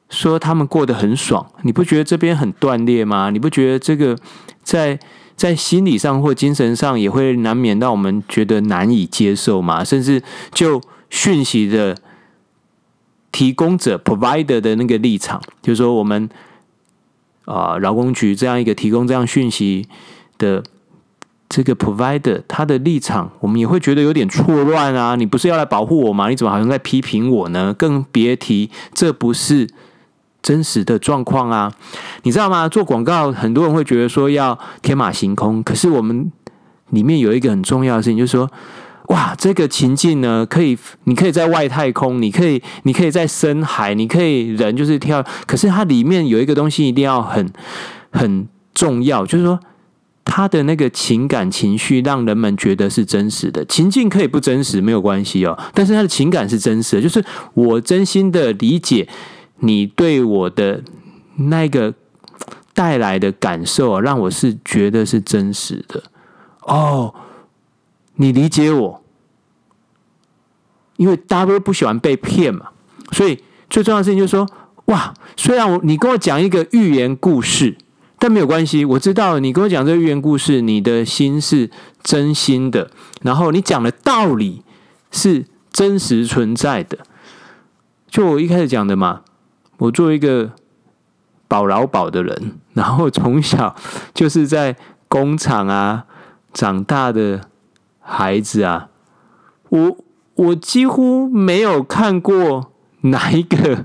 [0.08, 3.30] 说他们过得很爽，你不觉得这边很断裂吗？
[3.30, 4.16] 你不觉得这个
[4.62, 4.98] 在
[5.36, 9.84] 在心理上或精神上也会难免让我们觉得难以接受吗？
[9.84, 11.96] 甚至就讯息的
[13.30, 16.28] 提供者 （provider） 的那个立场，就是说我们
[17.44, 19.86] 啊，劳工局这样一个提供这样讯息
[20.38, 20.64] 的
[21.48, 25.16] 这个 provider，他的立场，我们也会觉得有点错乱啊！
[25.16, 26.28] 你不是要来保护我吗？
[26.30, 27.74] 你怎么好像在批评我呢？
[27.74, 29.68] 更别提这不是。
[30.42, 31.72] 真实的状况啊，
[32.22, 32.68] 你知道吗？
[32.68, 36.30] 做广告，很多人会觉得说要天马行空，可是我们
[36.90, 38.50] 里面有一个很重要的事情，就是说，
[39.08, 47.50] 哇，这个情境呢，可以，你可以在外太空，你可以，你可以在深海，你可以人就是跳，可是它里面有一个东西一定要很
[48.10, 49.58] 很重要，就是说，
[50.24, 53.64] 他的那个情感情绪让人们觉得是真实的。
[53.64, 57.24] 情境可以不真实没有关系哦，但是他的情感是真实的，就是
[57.54, 59.08] 我真心的理解
[59.60, 60.82] 你对我的
[61.36, 61.94] 那个
[62.74, 66.02] 带来的感受，啊让我是觉得是真实的。
[66.60, 67.14] 哦，
[68.14, 69.02] 你理解我，
[70.96, 72.68] 因为大家不喜欢被骗嘛，
[73.12, 74.46] 所以最重要的事情就是说，
[74.86, 77.76] 哇，虽然我你跟我讲一个寓言故事。
[78.20, 81.70] 但没有关系，我知道你跟我讲这个寓言故事，你的心是
[82.02, 82.90] 真心的，
[83.22, 84.64] 然后你讲的道理
[85.12, 86.98] 是真实存在的。
[88.10, 89.20] 就我一开始讲的嘛，
[89.78, 90.52] 我作为一个
[91.48, 93.74] 保劳保的人，然后从小
[94.14, 94.76] 就是在
[95.08, 96.04] 工厂啊
[96.52, 97.40] 长大的
[98.00, 98.88] 孩子啊，
[99.70, 99.96] 我
[100.34, 103.84] 我几乎没有看过哪一个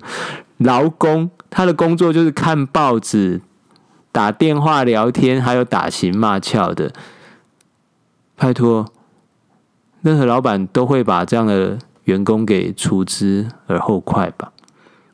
[0.57, 3.41] 劳工，他的工作就是看报纸。
[4.11, 6.91] 打电话聊天，还有打情骂俏的，
[8.35, 8.85] 拜托，
[10.03, 14.51] 任何老板都会把这样的员工给除之而后快吧？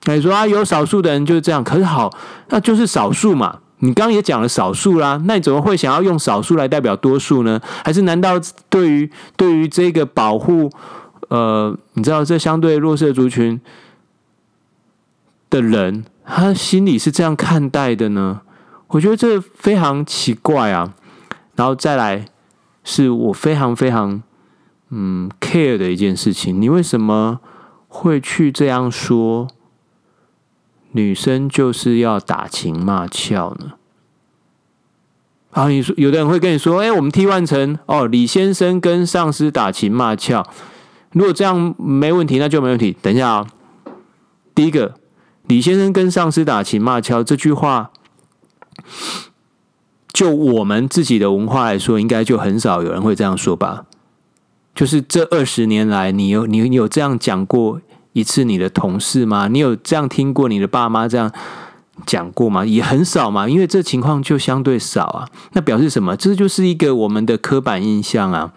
[0.05, 2.09] 那你说啊，有少数的人就是这样，可是好，
[2.49, 3.59] 那就是少数嘛。
[3.81, 7.61] 你刚刚也讲了少数啦，那你怎么会想要用少数来代表多数呢？
[7.85, 8.33] 还是难道
[8.69, 10.69] 对于对于这个保护，
[11.29, 13.61] 呃，你知道这相对弱势族群
[15.49, 18.41] 的人，他心里是这样看待的呢？
[18.87, 20.93] 我觉得这非常奇怪啊，
[21.55, 22.25] 然后再来
[22.83, 24.21] 是我非常非常
[24.89, 27.39] 嗯 care 的一件事情，你为什么
[27.87, 29.47] 会去这样说？
[30.91, 33.73] 女生就是要打情骂俏呢？
[35.51, 40.45] 啊，你说有的人会跟你说，哎，我们替换成哦，李先生跟上司打情骂俏，
[41.11, 42.95] 如果这样没问题，那就没问题。
[43.01, 43.47] 等一下啊，
[44.53, 44.95] 第一个，
[45.47, 47.91] 李先生跟上司打情骂俏这句话。
[50.11, 53.85] 就我们自己的文化来说，应该就很少有人会这样说吧？
[54.73, 57.79] 就是这二十年来，你有你你有这样讲过
[58.13, 59.47] 一次你的同事吗？
[59.47, 61.31] 你有这样听过你的爸妈这样
[62.05, 62.65] 讲过吗？
[62.65, 65.27] 也很少嘛，因为这情况就相对少啊。
[65.53, 66.15] 那表示什么？
[66.15, 68.51] 这就是一个我们的刻板印象啊。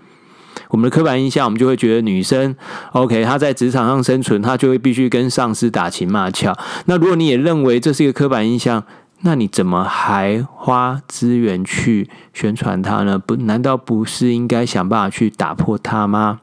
[0.68, 2.54] 我们的刻板印象，我们就会觉得女生
[2.92, 6.56] OK，她在职场上生存，她就会必须跟上司打情骂俏。
[6.86, 8.82] 那如果你也认为这是一个刻板印象，
[9.20, 13.18] 那你怎么还花资源去宣传它呢？
[13.18, 16.40] 不，难道不是应该想办法去打破它吗？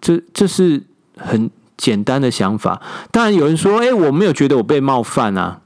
[0.00, 0.82] 这这是
[1.16, 2.80] 很简单的想法。
[3.10, 5.60] 当然有人说：“哎，我没有觉得我被冒犯啊。”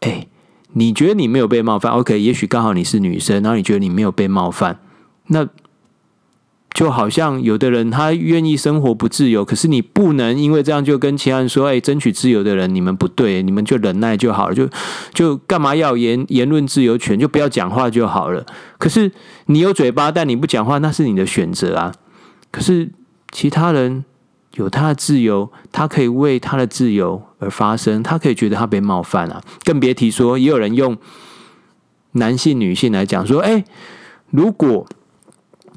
[0.00, 0.26] 哎，
[0.72, 4.78] 你觉得你没有被冒犯？OK，也许刚好你是女生，然后你觉得你没有被冒犯，
[5.26, 5.46] 那。
[6.72, 14.68] 就好像有的人他愿意生活不自由，可是你不能因为这样就跟其他人说：“哎，争取自由的人你们不对，你们就忍耐就好了，就
[15.12, 18.46] 就干嘛要言言论自由权，就不要讲话就好了。”
[18.78, 19.10] 可是
[19.46, 21.92] 你有嘴巴，但你不讲话，那是你的选择啊。
[22.52, 22.88] 可是
[23.30, 24.04] 其他人
[24.54, 30.96] 有他的自由，他可以为他的自由而发声，他可以觉得他被冒犯啊，更别提说也有人用
[32.12, 33.64] 男性、女性来讲说：“哎，
[34.30, 34.86] 如果。”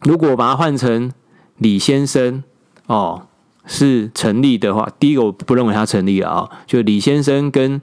[0.06, 1.14] 如果把它换成
[1.60, 2.44] 李先生
[2.88, 3.26] 哦，
[3.66, 7.82] 是成立的话，第一个我不认为他成立了啊、就李先生跟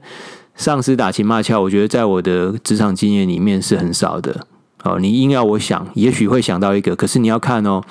[0.53, 4.45] 上司打情骂俏，我觉得在我的职场经验里面是很少的
[4.83, 4.99] 哦。
[4.99, 7.81] 你硬要我想，也许会想到一个，可是你要看哦，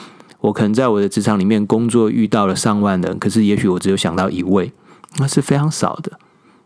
[0.41, 4.73] 我可能在我的职场里面工作遇到了上万人，可是也许我只有想到一位，
[5.19, 6.19] 那是非常少的。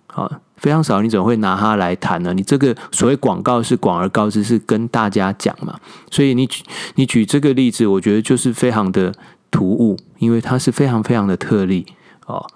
[0.07, 2.33] 好，非常少，你怎么会拿它来谈呢？
[2.33, 5.77] 你这个所谓广告是广而告之，是跟大家讲嘛。
[6.09, 6.63] 所以你举
[6.95, 9.13] 你举这个例子，我觉得就是非常的
[9.51, 11.85] 突兀，因为它是非常非常的特例
[12.27, 12.47] 哦，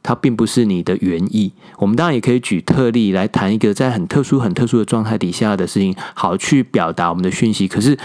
[0.00, 1.52] 它并不是你的原意。
[1.78, 7.66] 我们当然也可以举特例来谈一个在很特殊、很特殊的状态底下的事情，好去表达我们的讯息。
[7.66, 7.98] 可是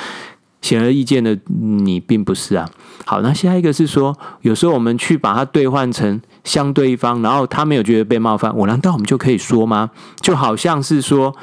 [0.63, 2.67] 显而易见的，你并不是啊。
[3.05, 6.19] 好，那下一个是说，有时候我们去把它兑换成。
[6.43, 9.91] 相对方，然后他没有觉得被冒犯，我难道我们就可以说吗？
[10.19, 11.33] 就好像是说，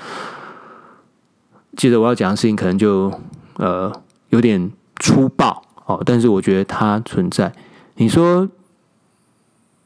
[1.74, 3.10] 接着我要讲的事情可能就
[3.56, 3.90] 呃
[4.28, 7.50] 有点粗暴哦，但是我觉得它存在。
[7.94, 8.46] 你说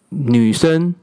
[0.08, 0.96] 女生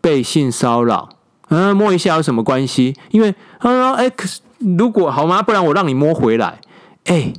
[0.00, 1.10] 被性骚扰，
[1.50, 2.96] 嗯，摸一下有什么关系？
[3.12, 5.40] 因为他说，哎，可是如果好吗？
[5.40, 6.60] 不然我让你摸回来。
[7.04, 7.32] 哎，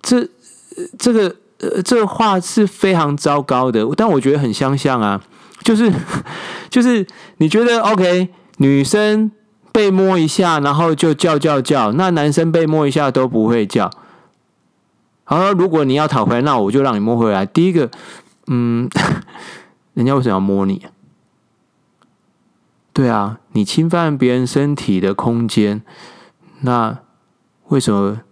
[0.00, 0.28] 这
[0.98, 1.36] 这个。
[1.62, 5.22] 呃，这话是非常糟糕的，但我觉得很相像啊，
[5.62, 5.92] 就是
[6.68, 9.30] 就是你觉得 OK，女生
[9.70, 13.88] 被摸一下，然后就叫叫叫，那男生被摸一下都不会叫。
[15.22, 17.46] 好，如果你要讨回来，那我就让你摸回来。
[17.46, 17.88] 第一个，
[18.48, 18.90] 嗯，
[19.94, 20.84] 人家为什么要摸你？
[22.92, 25.82] 对啊，你侵犯别人身体的空间，
[26.62, 26.98] 那
[27.68, 28.22] 为什么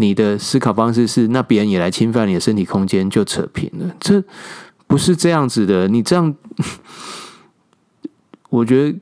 [0.00, 3.94] 你的思考方式是那别人也来侵犯你的身体空间就扯平了？
[4.00, 4.22] 这
[4.86, 5.86] 不是这样子的。
[5.86, 6.34] 你这样，
[8.48, 8.98] 我觉得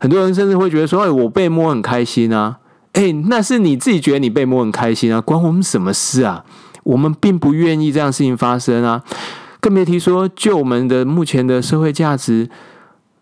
[0.00, 2.58] 很多人甚至会觉得说：“哎，我被摸很开心啊！”
[2.94, 6.44] 哎，那是你自己觉得你被摸很开心啊，关我们什么事啊？
[6.84, 9.02] 我们并不愿意这样事情发生啊，
[9.60, 12.48] 更别提说就我们的目前的社会价值，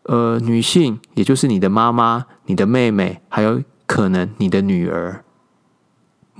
[0.03, 5.25] 呃，女性，也就是你的妈妈、你的妹妹，还有可能你的女儿，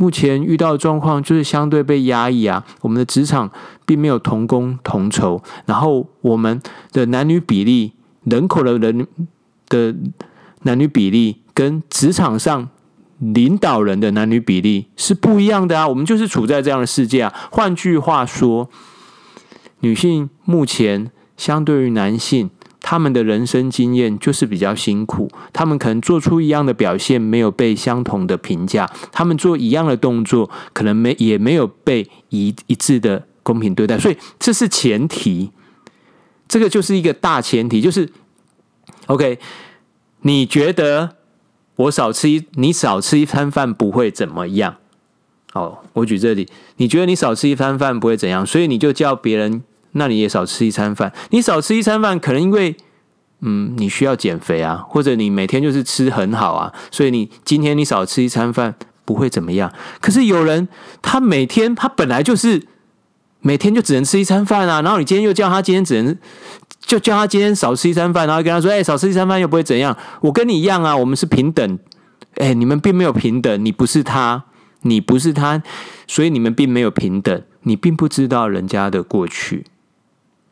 [0.03, 2.65] 目前遇到的状况就是相对被压抑啊。
[2.81, 3.49] 我们的职场
[3.87, 7.93] 并没有同工同酬，然后我们的男女比例、
[8.25, 9.07] 人口的人
[9.69, 9.95] 的
[10.63, 12.69] 男女比例跟职场上。
[13.25, 17.33] 领导人的男女比例是不一样的啊，我们就是处在这样的世界啊。
[17.53, 18.69] 换句话说，
[19.79, 22.51] 女性目前相对于男性，
[22.83, 33.99] 他们的人生经验就是比较辛苦，他们可能做出一样的表现，没有被相同的评价；他们做一样的动作，可能没也没有被一一致的公平对待。
[33.99, 35.53] 所以这是前提，
[36.47, 38.11] 这个就是一个大前提，就是
[39.07, 39.39] OK，
[40.21, 41.17] 你觉得？
[41.77, 44.77] 我少吃一，你少吃一餐饭不会怎么样。
[45.55, 51.13] 哦，我举这里，你觉得你少吃一餐饭不会怎样，所以你就叫别人，那你也少吃一餐饭。
[51.31, 52.77] 你少吃一餐饭，可能因为，
[53.41, 58.75] 嗯，你需要减肥啊，或者你每天就是吃很好啊，所以你今天你少吃一餐饭
[59.05, 59.73] 不会怎么样。
[60.01, 60.69] 可是有人
[61.01, 62.67] 他每天他本来就是
[63.41, 66.17] 每天就只能吃一餐饭啊，然后你今天又叫他今天只能。
[66.85, 69.97] 就叫他今天少吃一餐饭，然后跟他说：“哎、少吃一餐饭又不会怎样。
[70.21, 71.79] 我跟你一样啊，我们是平等。
[72.35, 74.45] 哎、你们并没有平等，你不是他，
[74.83, 75.63] 你不是他，
[76.09, 77.41] 所以你们并没有平等。
[77.63, 79.65] 你并不知道人家的过去，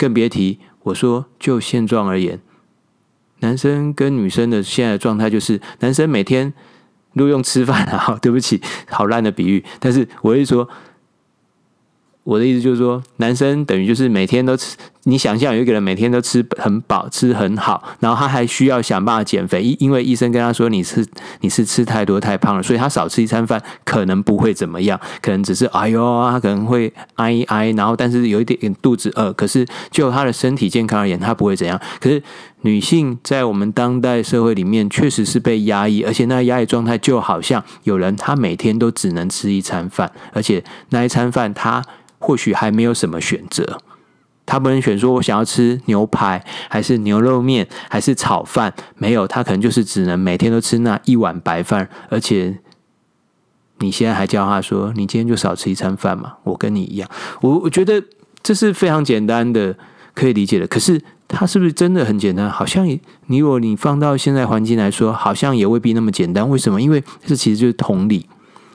[0.00, 2.40] 更别提我说就现状而言，
[3.40, 6.54] 男生跟女生的现在的状态就是，男生每天
[7.12, 10.66] 录用吃饭啊， 对不起，好烂的比喻，但是我会说。”
[12.22, 14.76] 我的意思就是说，男生等于就是每天都吃。
[15.04, 21.06] 你想象有一个人每天都吃很饱，吃很好，然后他还需要想办法减肥，因因为医生跟他说你是
[21.40, 31.80] 你是吃太多太胖了，所以他少吃一餐饭可能不会怎么样，可能只是哎呦，他可能会挨一挨，然后但是有一点点肚子饿，可是就他的身体健康而言，他不会怎样。
[31.98, 32.22] 可是
[32.60, 41.82] 女性在我们当代社会里面确实是被压抑，而且那压抑状态就好像有人他每天都只能吃一餐饭，而且那一餐饭他。
[42.22, 43.80] 或许还没有什么选择，
[44.50, 48.74] 他不能选说，我想要吃牛排，还是牛肉面，还是炒饭？
[48.96, 51.88] 没有，他可能就是只能每天都吃那一碗白饭。
[52.08, 52.58] 而且，
[53.78, 56.34] 你现在还叫他说，你今天就少吃一餐饭嘛？
[56.42, 57.08] 我跟你一样，
[57.42, 58.02] 我我觉得
[58.42, 59.76] 这是非常简单的，
[60.14, 60.66] 可以理解的。
[60.66, 62.50] 可是，他是不是真的很简单？
[62.50, 62.84] 好像
[63.26, 66.50] 你如果你放到现在环境来说，好像也未必那么简单。
[66.50, 66.82] 为什么？
[66.82, 68.28] 因为这其实就是同理，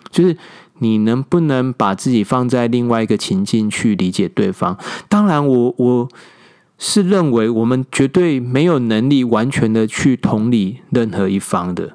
[0.10, 0.38] 就是。
[0.80, 4.78] 你能不能把自己放在另外一个情境去理解对方？
[5.08, 6.10] 当然我，我
[6.78, 11.94] 是认为我们绝对没有能力完全的去同理任何一方的。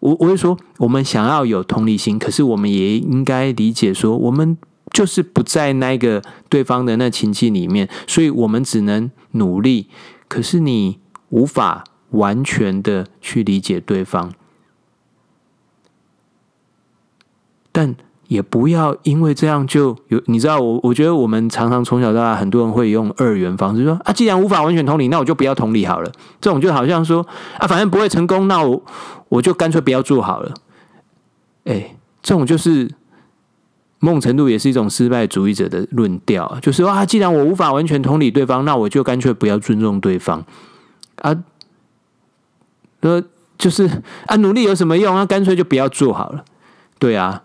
[0.00, 4.58] 我我会说，我们想要有同理心，可是我们也应该理解说，我们
[4.90, 9.86] 就是不在那个对方的那情境里面，所以我们只能努力。
[10.28, 10.98] 可是你
[11.30, 14.32] 无法完全的去理解对方。
[17.72, 17.94] 但
[18.28, 26.10] 也不要因为这样就有，你知道我，我觉得我们常常从小到大，很多人会用二元方式说啊，既然无法完全同理，那我就不要同理好了。
[26.40, 27.26] 这种就好像说
[27.58, 28.82] 啊，反正不会成功，那我
[29.28, 30.54] 我就干脆不要做好了。
[31.64, 32.90] 哎，这种就是
[33.98, 40.42] 某种程度也是一种失败主义者的论调，就是说啊，既然我无法完全同理对方，那我就干脆不要尊重对方
[41.16, 41.36] 啊。
[43.00, 43.22] 呃，
[43.58, 43.90] 就是
[44.26, 45.26] 啊，努力有什么用啊？
[45.26, 46.44] 干脆就不要做好了。
[46.98, 47.42] 对啊。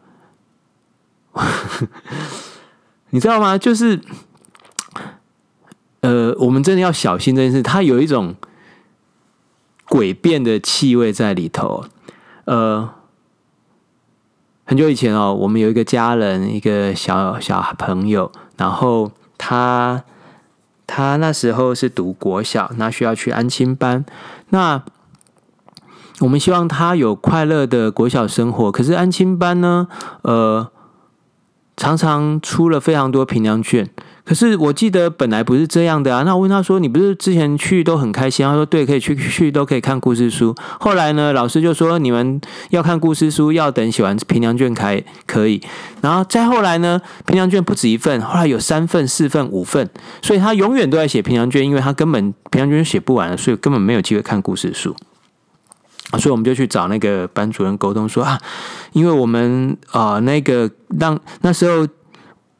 [3.11, 3.57] 你知道吗？
[3.57, 4.01] 就是，
[6.01, 7.63] 呃，我们真的要小心这件事。
[7.63, 8.35] 它有一种
[9.87, 11.85] 诡辩的气味在里头。
[12.43, 12.89] 呃，
[14.65, 20.03] 很久以前哦，我们有一个家人，一个小小朋友，然后他
[20.85, 24.05] 他那时候是读国小，那需要去安亲班。
[24.49, 24.83] 那
[26.19, 29.87] 我们希望他有快乐的国小生活，可是安亲班呢？
[30.23, 30.69] 呃。
[31.77, 33.87] 常常出了非常多评量卷，
[34.25, 36.23] 可是我记得本来不是这样的啊。
[36.23, 45.61] 那我问他说：“你不是之前去都很开心？”他说：“对，可以去去都可以看故事书。”后来呢，老师就说：“你们要看故事书，要等写完评量卷才可以。”
[46.01, 49.87] 然后再后来呢，评量卷不止一份，后来有三份、四份、五份，
[50.23, 54.95] 所以他永远都在写评量卷，因为他根本评量卷写不完了，所以根本没有机会看故事书。
[56.13, 58.39] 所以我们就去找那个班主任沟通说啊，
[58.93, 61.87] 因为我们啊、呃、那个让那时候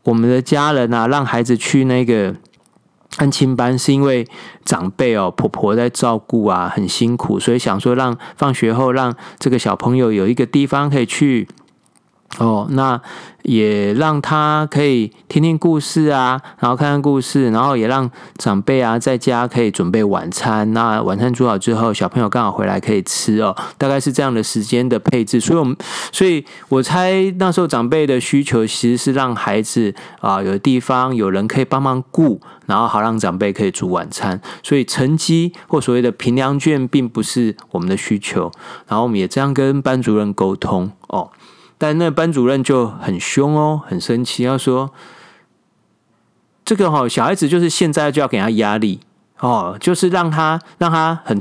[0.04, 2.36] 我们的家人啊让孩子去那个
[3.18, 4.28] 安亲班，是因为
[4.66, 11.48] 长辈哦婆婆在照顾啊很辛苦，所以想说让放学后让这个小朋友有一个地方可以去。
[12.40, 13.02] 哦，那
[13.42, 20.72] 也让他可以听听故事啊，然后看看故事，然后也让长辈啊在家可以准备晚餐。
[20.74, 25.40] 那晚餐煮好之后，小朋友刚好回来可以吃哦，大概是这样的时间的配置。
[25.40, 25.76] 所以，我们
[26.12, 34.40] 所以我猜那时候长辈的需求其实是让孩子啊有地方有人可以帮忙顾，然后好让长辈可以煮晚餐。
[34.62, 38.52] 所以成绩或所谓的评量卷并不是我们的需求。
[38.88, 41.32] 然后我们也这样跟班主任沟通哦。
[41.78, 44.92] 但那班主任就很凶哦，很生气，要说
[46.66, 49.00] 这个哈小孩子就是现在就要给他压力
[49.40, 51.40] 哦，就是让他让他很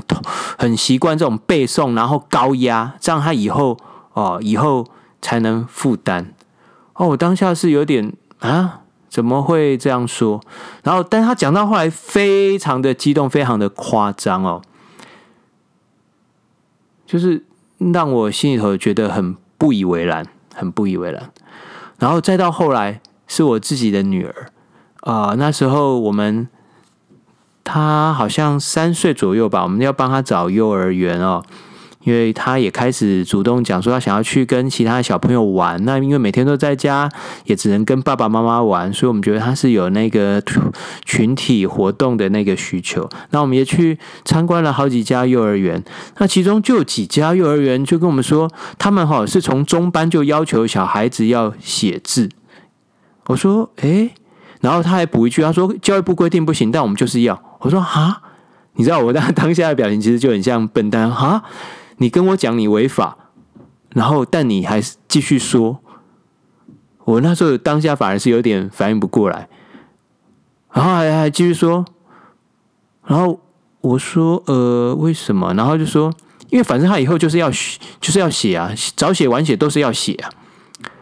[0.57, 3.77] 很习惯这种背诵，然后高压，这样他以后
[4.13, 4.85] 哦以后
[5.21, 6.31] 才能负担。
[6.93, 10.39] 哦，我当下是有点啊，怎么会这样说？
[10.83, 14.61] 然后，但他讲到后来非常的激动，非常的夸张哦，
[17.07, 17.43] 就是
[17.77, 19.35] 让我心里头觉得很。
[19.57, 21.31] 不以为然，很不以为然。
[21.99, 24.51] 然后再到后来，是我自己的女儿
[25.01, 26.47] 啊、那时候我们
[27.63, 31.43] 她好像三岁左右吧，我们要帮她找幼儿园哦。
[32.07, 37.09] 因为他也开始主动讲说他想要去跟其他小朋友玩，那因为每天都在家，
[37.43, 40.41] 也只能跟爸爸妈妈玩，所以我们觉得他是有那个
[41.03, 43.09] 群体活动的那个需求。
[43.31, 45.83] 那我们也去参观了好几家幼儿园，
[46.19, 48.49] 那其中就有几家幼儿园就跟我们说，
[48.79, 52.29] 他们哈是从中班就要求小孩子要写字。
[53.25, 54.11] 我说诶，
[54.61, 57.37] 然后他还补一句，他说教育部规定不行，但我们就是要。
[57.59, 58.21] 我说哈，
[58.75, 61.43] 你知道我当当下的表情其实就很像笨蛋哈。
[61.97, 63.17] 你跟我讲你违法，
[63.89, 65.79] 然后但你还是继续说，
[67.05, 69.49] 我那时候当下反而是有点反应不过来，
[70.71, 71.83] 然后还还继续说，
[73.05, 73.39] 然后
[73.81, 75.53] 我说呃为什么？
[75.55, 76.13] 然后就说
[76.49, 80.29] 因为反正他以后就是要就是要写啊，早写晚写都是要写啊。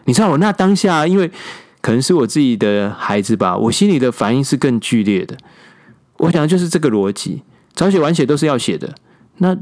[0.06, 1.30] 你知道我那当下，因为
[1.82, 5.36] 可能是我自己的孩子吧，我心里的反应是更剧烈的。
[6.18, 7.42] 我想就是这个逻辑，
[7.74, 8.94] 早写晚写都是要写的，
[9.36, 9.54] 那。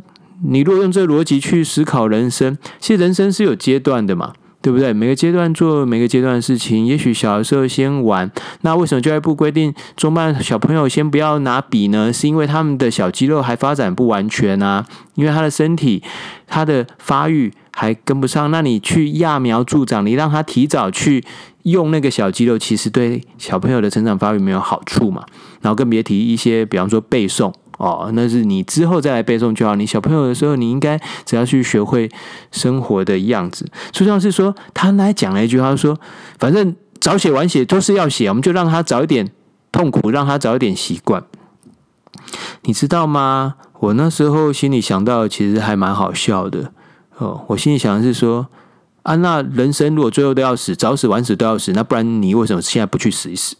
[0.42, 4.92] 你如果用这逻辑去思考人生，其实人生是有阶段的嘛，对不对？
[4.92, 6.86] 每个阶段做每个阶段的事情。
[6.86, 8.30] 也许小的时候先玩，
[8.62, 12.12] 那为什么教育部规定中班小朋友先不要拿笔呢？
[12.12, 16.02] 是因为他们的小肌肉还发展不完全啊，因为他的身体
[16.46, 18.50] 他的发育还跟不上。
[18.50, 21.24] 那你去揠苗助长，你让他提早去
[21.62, 25.24] 用那个小肌肉，其实对小朋友的成长发育没有好处嘛。
[25.60, 27.52] 然后更别提一些，比方说背诵。
[27.78, 29.74] 哦，那是你之后再来背诵就好。
[29.74, 32.08] 你小朋友的时候，你应该只要去学会
[32.52, 33.66] 生活的样子。
[33.90, 35.98] 最重要是说，他来讲了一句话，说
[36.38, 39.30] ：“反正早写晚写都是要写，我们就让他早一点
[39.72, 41.24] 痛苦，让他早一点习惯。”
[42.62, 43.54] 你知道吗？
[43.80, 46.72] 我那时候心里想到，其实还蛮好笑的。
[47.18, 48.46] 哦，我心里想的是说
[49.02, 53.56] ：“啊，那人生如果最后都要死，早死晚死都要死，那不然你为什么现在不去死一死？”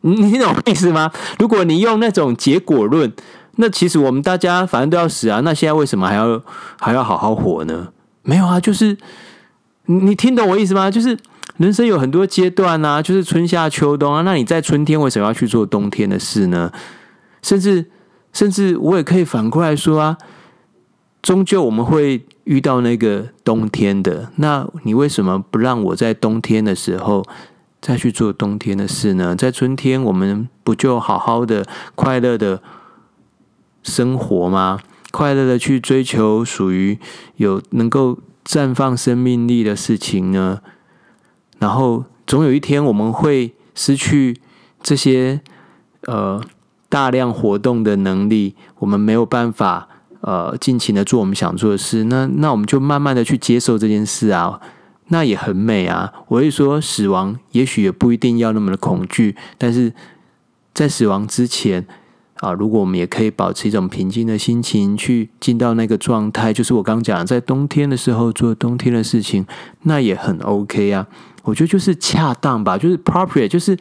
[0.08, 1.10] 你懂我意思吗？
[1.38, 3.12] 如果你用那种结果论，
[3.56, 6.42] 那其实我们大家反正都要死啊，那现在为什么还要
[6.78, 7.88] 还要好好活呢？
[8.22, 8.96] 没有啊，就是
[9.84, 10.90] 你听懂我意思吗？
[10.90, 11.18] 就是
[11.58, 14.22] 人生有很多阶段啊，就是春夏秋冬啊。
[14.22, 16.72] 那你在春天为什么要去做冬天的事呢？
[17.42, 17.84] 甚至
[18.32, 20.16] 甚至我也可以反过来说啊，
[21.20, 24.30] 终究我们会遇到那个冬天的。
[24.36, 27.22] 那你为什么不让我在冬天的时候？
[27.80, 29.34] 再去做冬天的事呢？
[29.34, 32.62] 在春天，我们不就好好的、快乐的
[33.82, 34.80] 生活吗？
[35.10, 36.98] 快乐的去追求属于
[37.36, 40.60] 有能够绽放生命力的事情呢？
[41.58, 44.40] 然后，总有一天我们会失去
[44.82, 45.40] 这些
[46.02, 46.40] 呃
[46.88, 49.88] 大量活动的能力，我们没有办法
[50.20, 52.04] 呃尽情的做我们想做的事。
[52.04, 54.60] 那那我们就慢慢的去接受这件事啊。
[55.12, 56.12] 那也很美啊！
[56.28, 59.92] 我会说，死亡也许也不一定要那么的恐惧，但是
[60.72, 61.84] 在死亡之前
[62.36, 69.44] 啊，如果我们也可以保持一种平静的心情，去进到那个状态，就是我刚讲的，在冬天的时候做冬天的事情，
[69.82, 71.06] 那也很 OK 啊。
[71.42, 73.76] 我觉得就是恰当吧，就是 appropriate，就是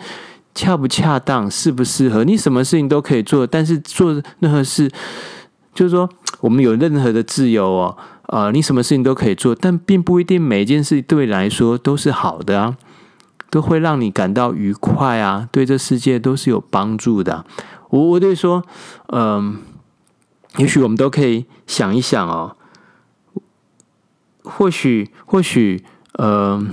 [0.55, 2.23] 恰不恰当，适不适合。
[2.23, 4.89] 你什么事情都可以做，但是做任何事，
[5.75, 6.09] 就是说
[6.41, 7.95] 我们有任何的自由哦。
[8.32, 12.77] 呃，你什么事情都可以做，但并不一定每一件事对你来说都是好的啊，
[13.49, 17.43] 都会让你感到愉快啊，对这世界都是有帮助的、
[17.89, 18.63] 我我对说，
[19.07, 19.57] 嗯、
[20.57, 22.55] 也许我们都可以想一想哦，
[24.43, 26.63] 或许或许呃，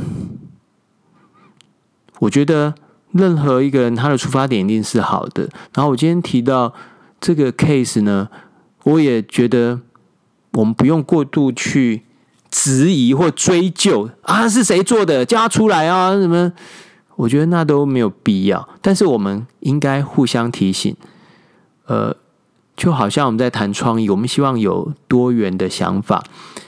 [2.19, 2.75] 我觉得
[3.13, 5.49] 任何一个人他的出发点一定是好的。
[5.75, 6.75] 然后我今天提到
[7.19, 8.29] 这个 case 呢，
[8.85, 9.81] 我也觉得
[10.57, 12.03] 我们不用过度去
[12.51, 16.53] 质疑或追究啊，是谁做的，叫他出来啊什么？
[17.17, 18.69] 我觉得那都没有必要。
[18.83, 20.97] 但是我们应该互相提醒，
[21.87, 22.17] 呃。
[22.77, 26.23] 就好像我们在谈创意，我们希望有多元的想法。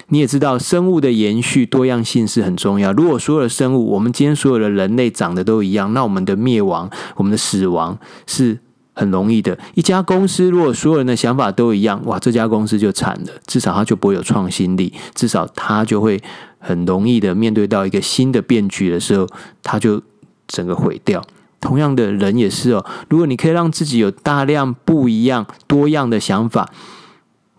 [0.07, 2.95] 你也知道，生物的延续多样性是很重要。
[2.95, 8.59] 如果所有的生物，我们今天所有的人类长得都一样，那我们的灭亡、我们的死亡是
[8.99, 9.57] 很容易的。
[9.75, 13.33] 一家公司如果所有人的想法都一样，哇，这家公司就惨了。
[13.47, 16.21] 至少它就不会有创新力，至少它就会
[16.59, 19.29] 很容易的面对到一个新的变局的时候，
[19.63, 20.03] 它就
[20.49, 21.23] 整个毁掉。
[21.61, 26.69] 同样的人也是哦，如果你可以让自己有大量不一样、多样的想法，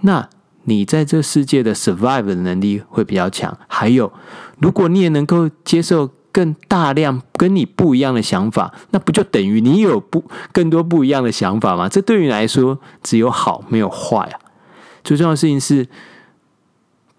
[0.01, 0.27] 那
[0.65, 3.57] 你在这世界的 survive 的能力会比较强。
[3.67, 4.11] 还有，
[4.59, 11.87] 如果你也能够接受更大量跟你不一样的想法，那不就等于你有不更多不一样的想法吗？
[11.89, 14.39] 这对于你来说只有好没有坏啊。
[15.03, 15.87] 最重要的事情是，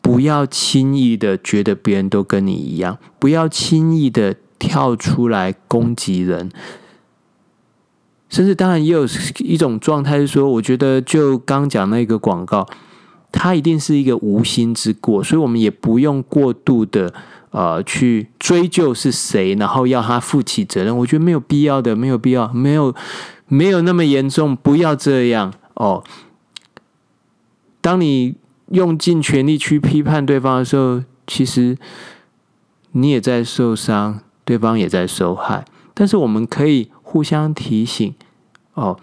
[0.00, 4.36] 不要轻易的觉得别人都跟你一样，不要轻易的。
[4.60, 6.50] 跳出来攻击人，
[8.28, 9.06] 甚至当然也有
[9.38, 12.68] 一种状态是说，我觉得就刚讲那个广告，
[13.32, 17.14] 它一定是一个无心之过，所以我们也不用过度的
[17.50, 20.96] 呃去追究是谁，然后要他负起责任。
[20.96, 22.94] 我觉得没有必要的，没有必要，没有
[23.48, 26.02] 没有那么严重，不要这样哦。
[27.80, 28.36] 当你
[28.68, 31.76] 用尽全力去批判对方的时候，其实
[32.92, 34.20] 你也在受伤。
[34.42, 38.12] 对方也在受害，但是我们可以互相提醒
[38.74, 38.98] 哦，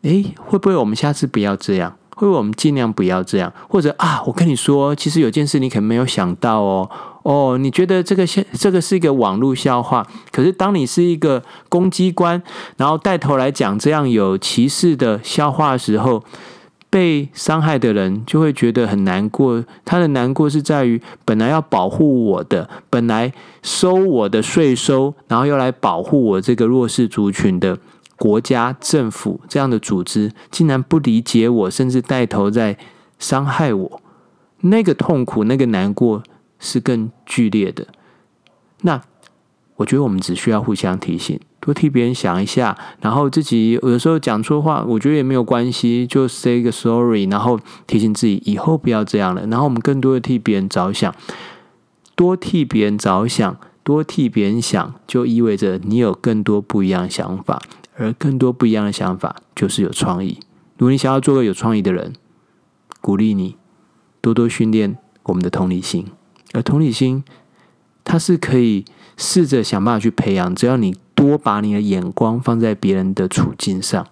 [0.00, 1.96] 诶，会不会我们下次不要这样？
[2.14, 3.52] 会不会我们尽量不要这样？
[3.68, 6.90] 或者啊，我跟你说，其实有件事你可能没有想到哦，
[7.22, 12.42] 哦，你觉得这个这个是一个网络笑话，可是当你是一个公机关，
[12.76, 16.22] 然后带头来讲这样有歧视的笑话的时候。
[16.92, 23.32] 被伤害的人就会觉得很难过，他的难过是在于本来要保护我的，本来
[23.62, 27.78] 收我的税收，然后又来保护我这个弱势族群的
[28.22, 32.78] 国家政府这样的组织，竟然不理解我，甚至带头在
[33.18, 34.00] 伤害我，
[34.60, 36.22] 那个痛苦，那个难过
[36.60, 37.88] 是更剧烈的。
[38.82, 39.02] 那
[39.74, 41.40] 我觉得我们只需要互相提醒。
[41.58, 47.58] 多替别人想一下，然后自己有时候讲错话，我觉得也没有关系，就 say 个 sorry，然后
[47.88, 49.44] 提醒自己以后不要这样了。
[49.48, 51.12] 然后我们更多的替别人着想，
[52.14, 57.60] 多替别人着想，多替别人想，就意味着你有更多不一样的想法，
[58.02, 60.38] 而更多不一样的想法就是有创意。
[60.76, 62.12] 如果你想要做个有创意的人，
[63.00, 63.56] 鼓励你
[64.20, 66.06] 多多训练我们的同理心，
[66.52, 67.24] 而同理心
[68.04, 68.84] 它是可以
[69.16, 70.96] 试着想办法去培养，只要你。
[71.14, 74.04] 多把你的眼光放在别人的处境上，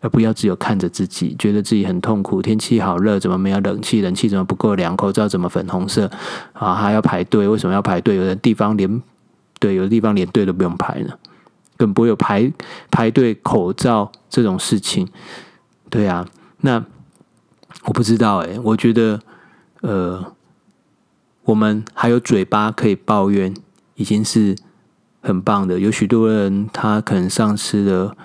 [0.00, 2.40] 而不要只有看着自己，觉得自己很痛苦。
[2.40, 4.00] 天气好热，怎么没有冷气？
[4.00, 4.96] 冷气怎么不够凉？
[4.96, 6.08] 口罩怎么粉红色？
[6.52, 7.48] 啊，还要排队？
[7.48, 8.14] 为什么要排队？
[8.14, 9.02] 有的地方连
[9.58, 11.14] 对，有的地方连队都不用排呢，
[11.82, 12.52] 更不会有排
[12.92, 15.08] 排队口罩这种事情。
[15.90, 16.28] 对啊，
[16.60, 16.84] 那
[17.84, 19.20] 我不知道哎，我觉得
[19.80, 20.32] 呃，
[21.44, 23.52] 我们还有嘴巴可以抱怨，
[23.96, 24.54] 已经是。
[25.24, 28.16] 很棒的，有许多人他可能丧失了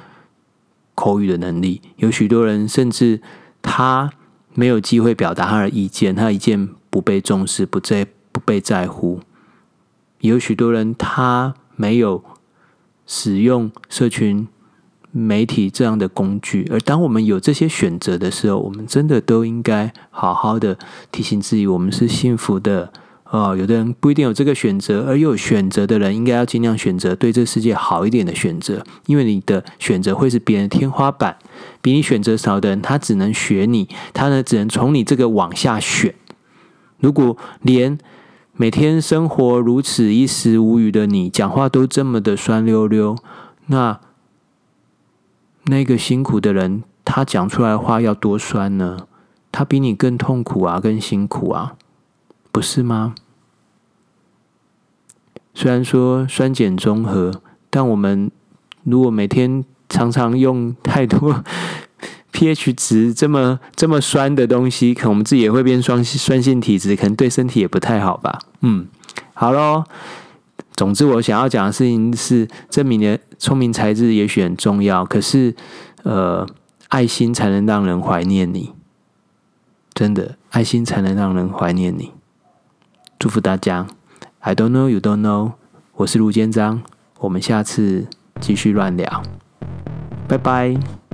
[0.96, 3.22] 口语的能力，有许多人甚至
[3.62, 4.10] 他
[4.56, 9.20] 没有机会表达他的意见，他的意见不被重视，不在不被在乎。
[10.22, 12.24] 有许多人他没有
[13.08, 14.48] 使用社群
[15.12, 20.78] 媒体这样的工具，而当我们有这些选择的时候，我们真的都应该好好的
[21.12, 22.92] 提醒自己，我们是幸福的。
[23.30, 31.36] 哦，有的人不一定有这个选择，而有选择的人应该要尽量选择对这个世界好一点的选择，因为你的选择会是别人的天花板。
[31.82, 36.16] 比你选择少的人，他只能学你，他呢只能从你这个往下选。
[37.00, 37.98] 如果连
[38.60, 43.16] 每天生活如此一时无语的你，讲话都这么的酸溜溜，
[43.68, 44.00] 那
[45.66, 49.06] 那个辛苦的人，他讲出来话要多酸呢？
[49.52, 51.76] 他比你更痛苦啊，更辛苦啊。
[52.52, 53.14] 不是吗？
[55.54, 57.40] 虽然说酸碱中和，
[57.70, 58.32] 但我们
[58.84, 61.44] 如果每天常常用太多
[62.38, 68.38] pH 值这么这么酸的东西，可能我们自己也会变酸酸性体质，可能对身体也不太好吧。
[68.62, 68.88] 嗯，
[69.34, 69.84] 好喽。
[70.76, 75.56] 总之，我想要讲的事情是，证明的聪明才智也许很重要，可是
[76.04, 76.48] 呃，
[76.90, 78.74] 爱心才能让人怀念你。
[79.96, 82.12] 真的，爱心才能让人怀念你。
[83.18, 83.88] 祝福大家。
[84.42, 85.54] I don't know, you don't know。
[85.96, 86.84] 我是卢建章，
[87.18, 88.06] 我们下次
[88.40, 89.24] 继续乱聊，
[90.28, 91.07] 拜拜。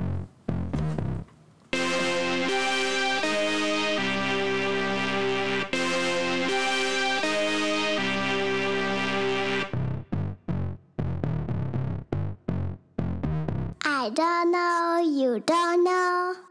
[14.14, 16.43] Don't know, you don't know。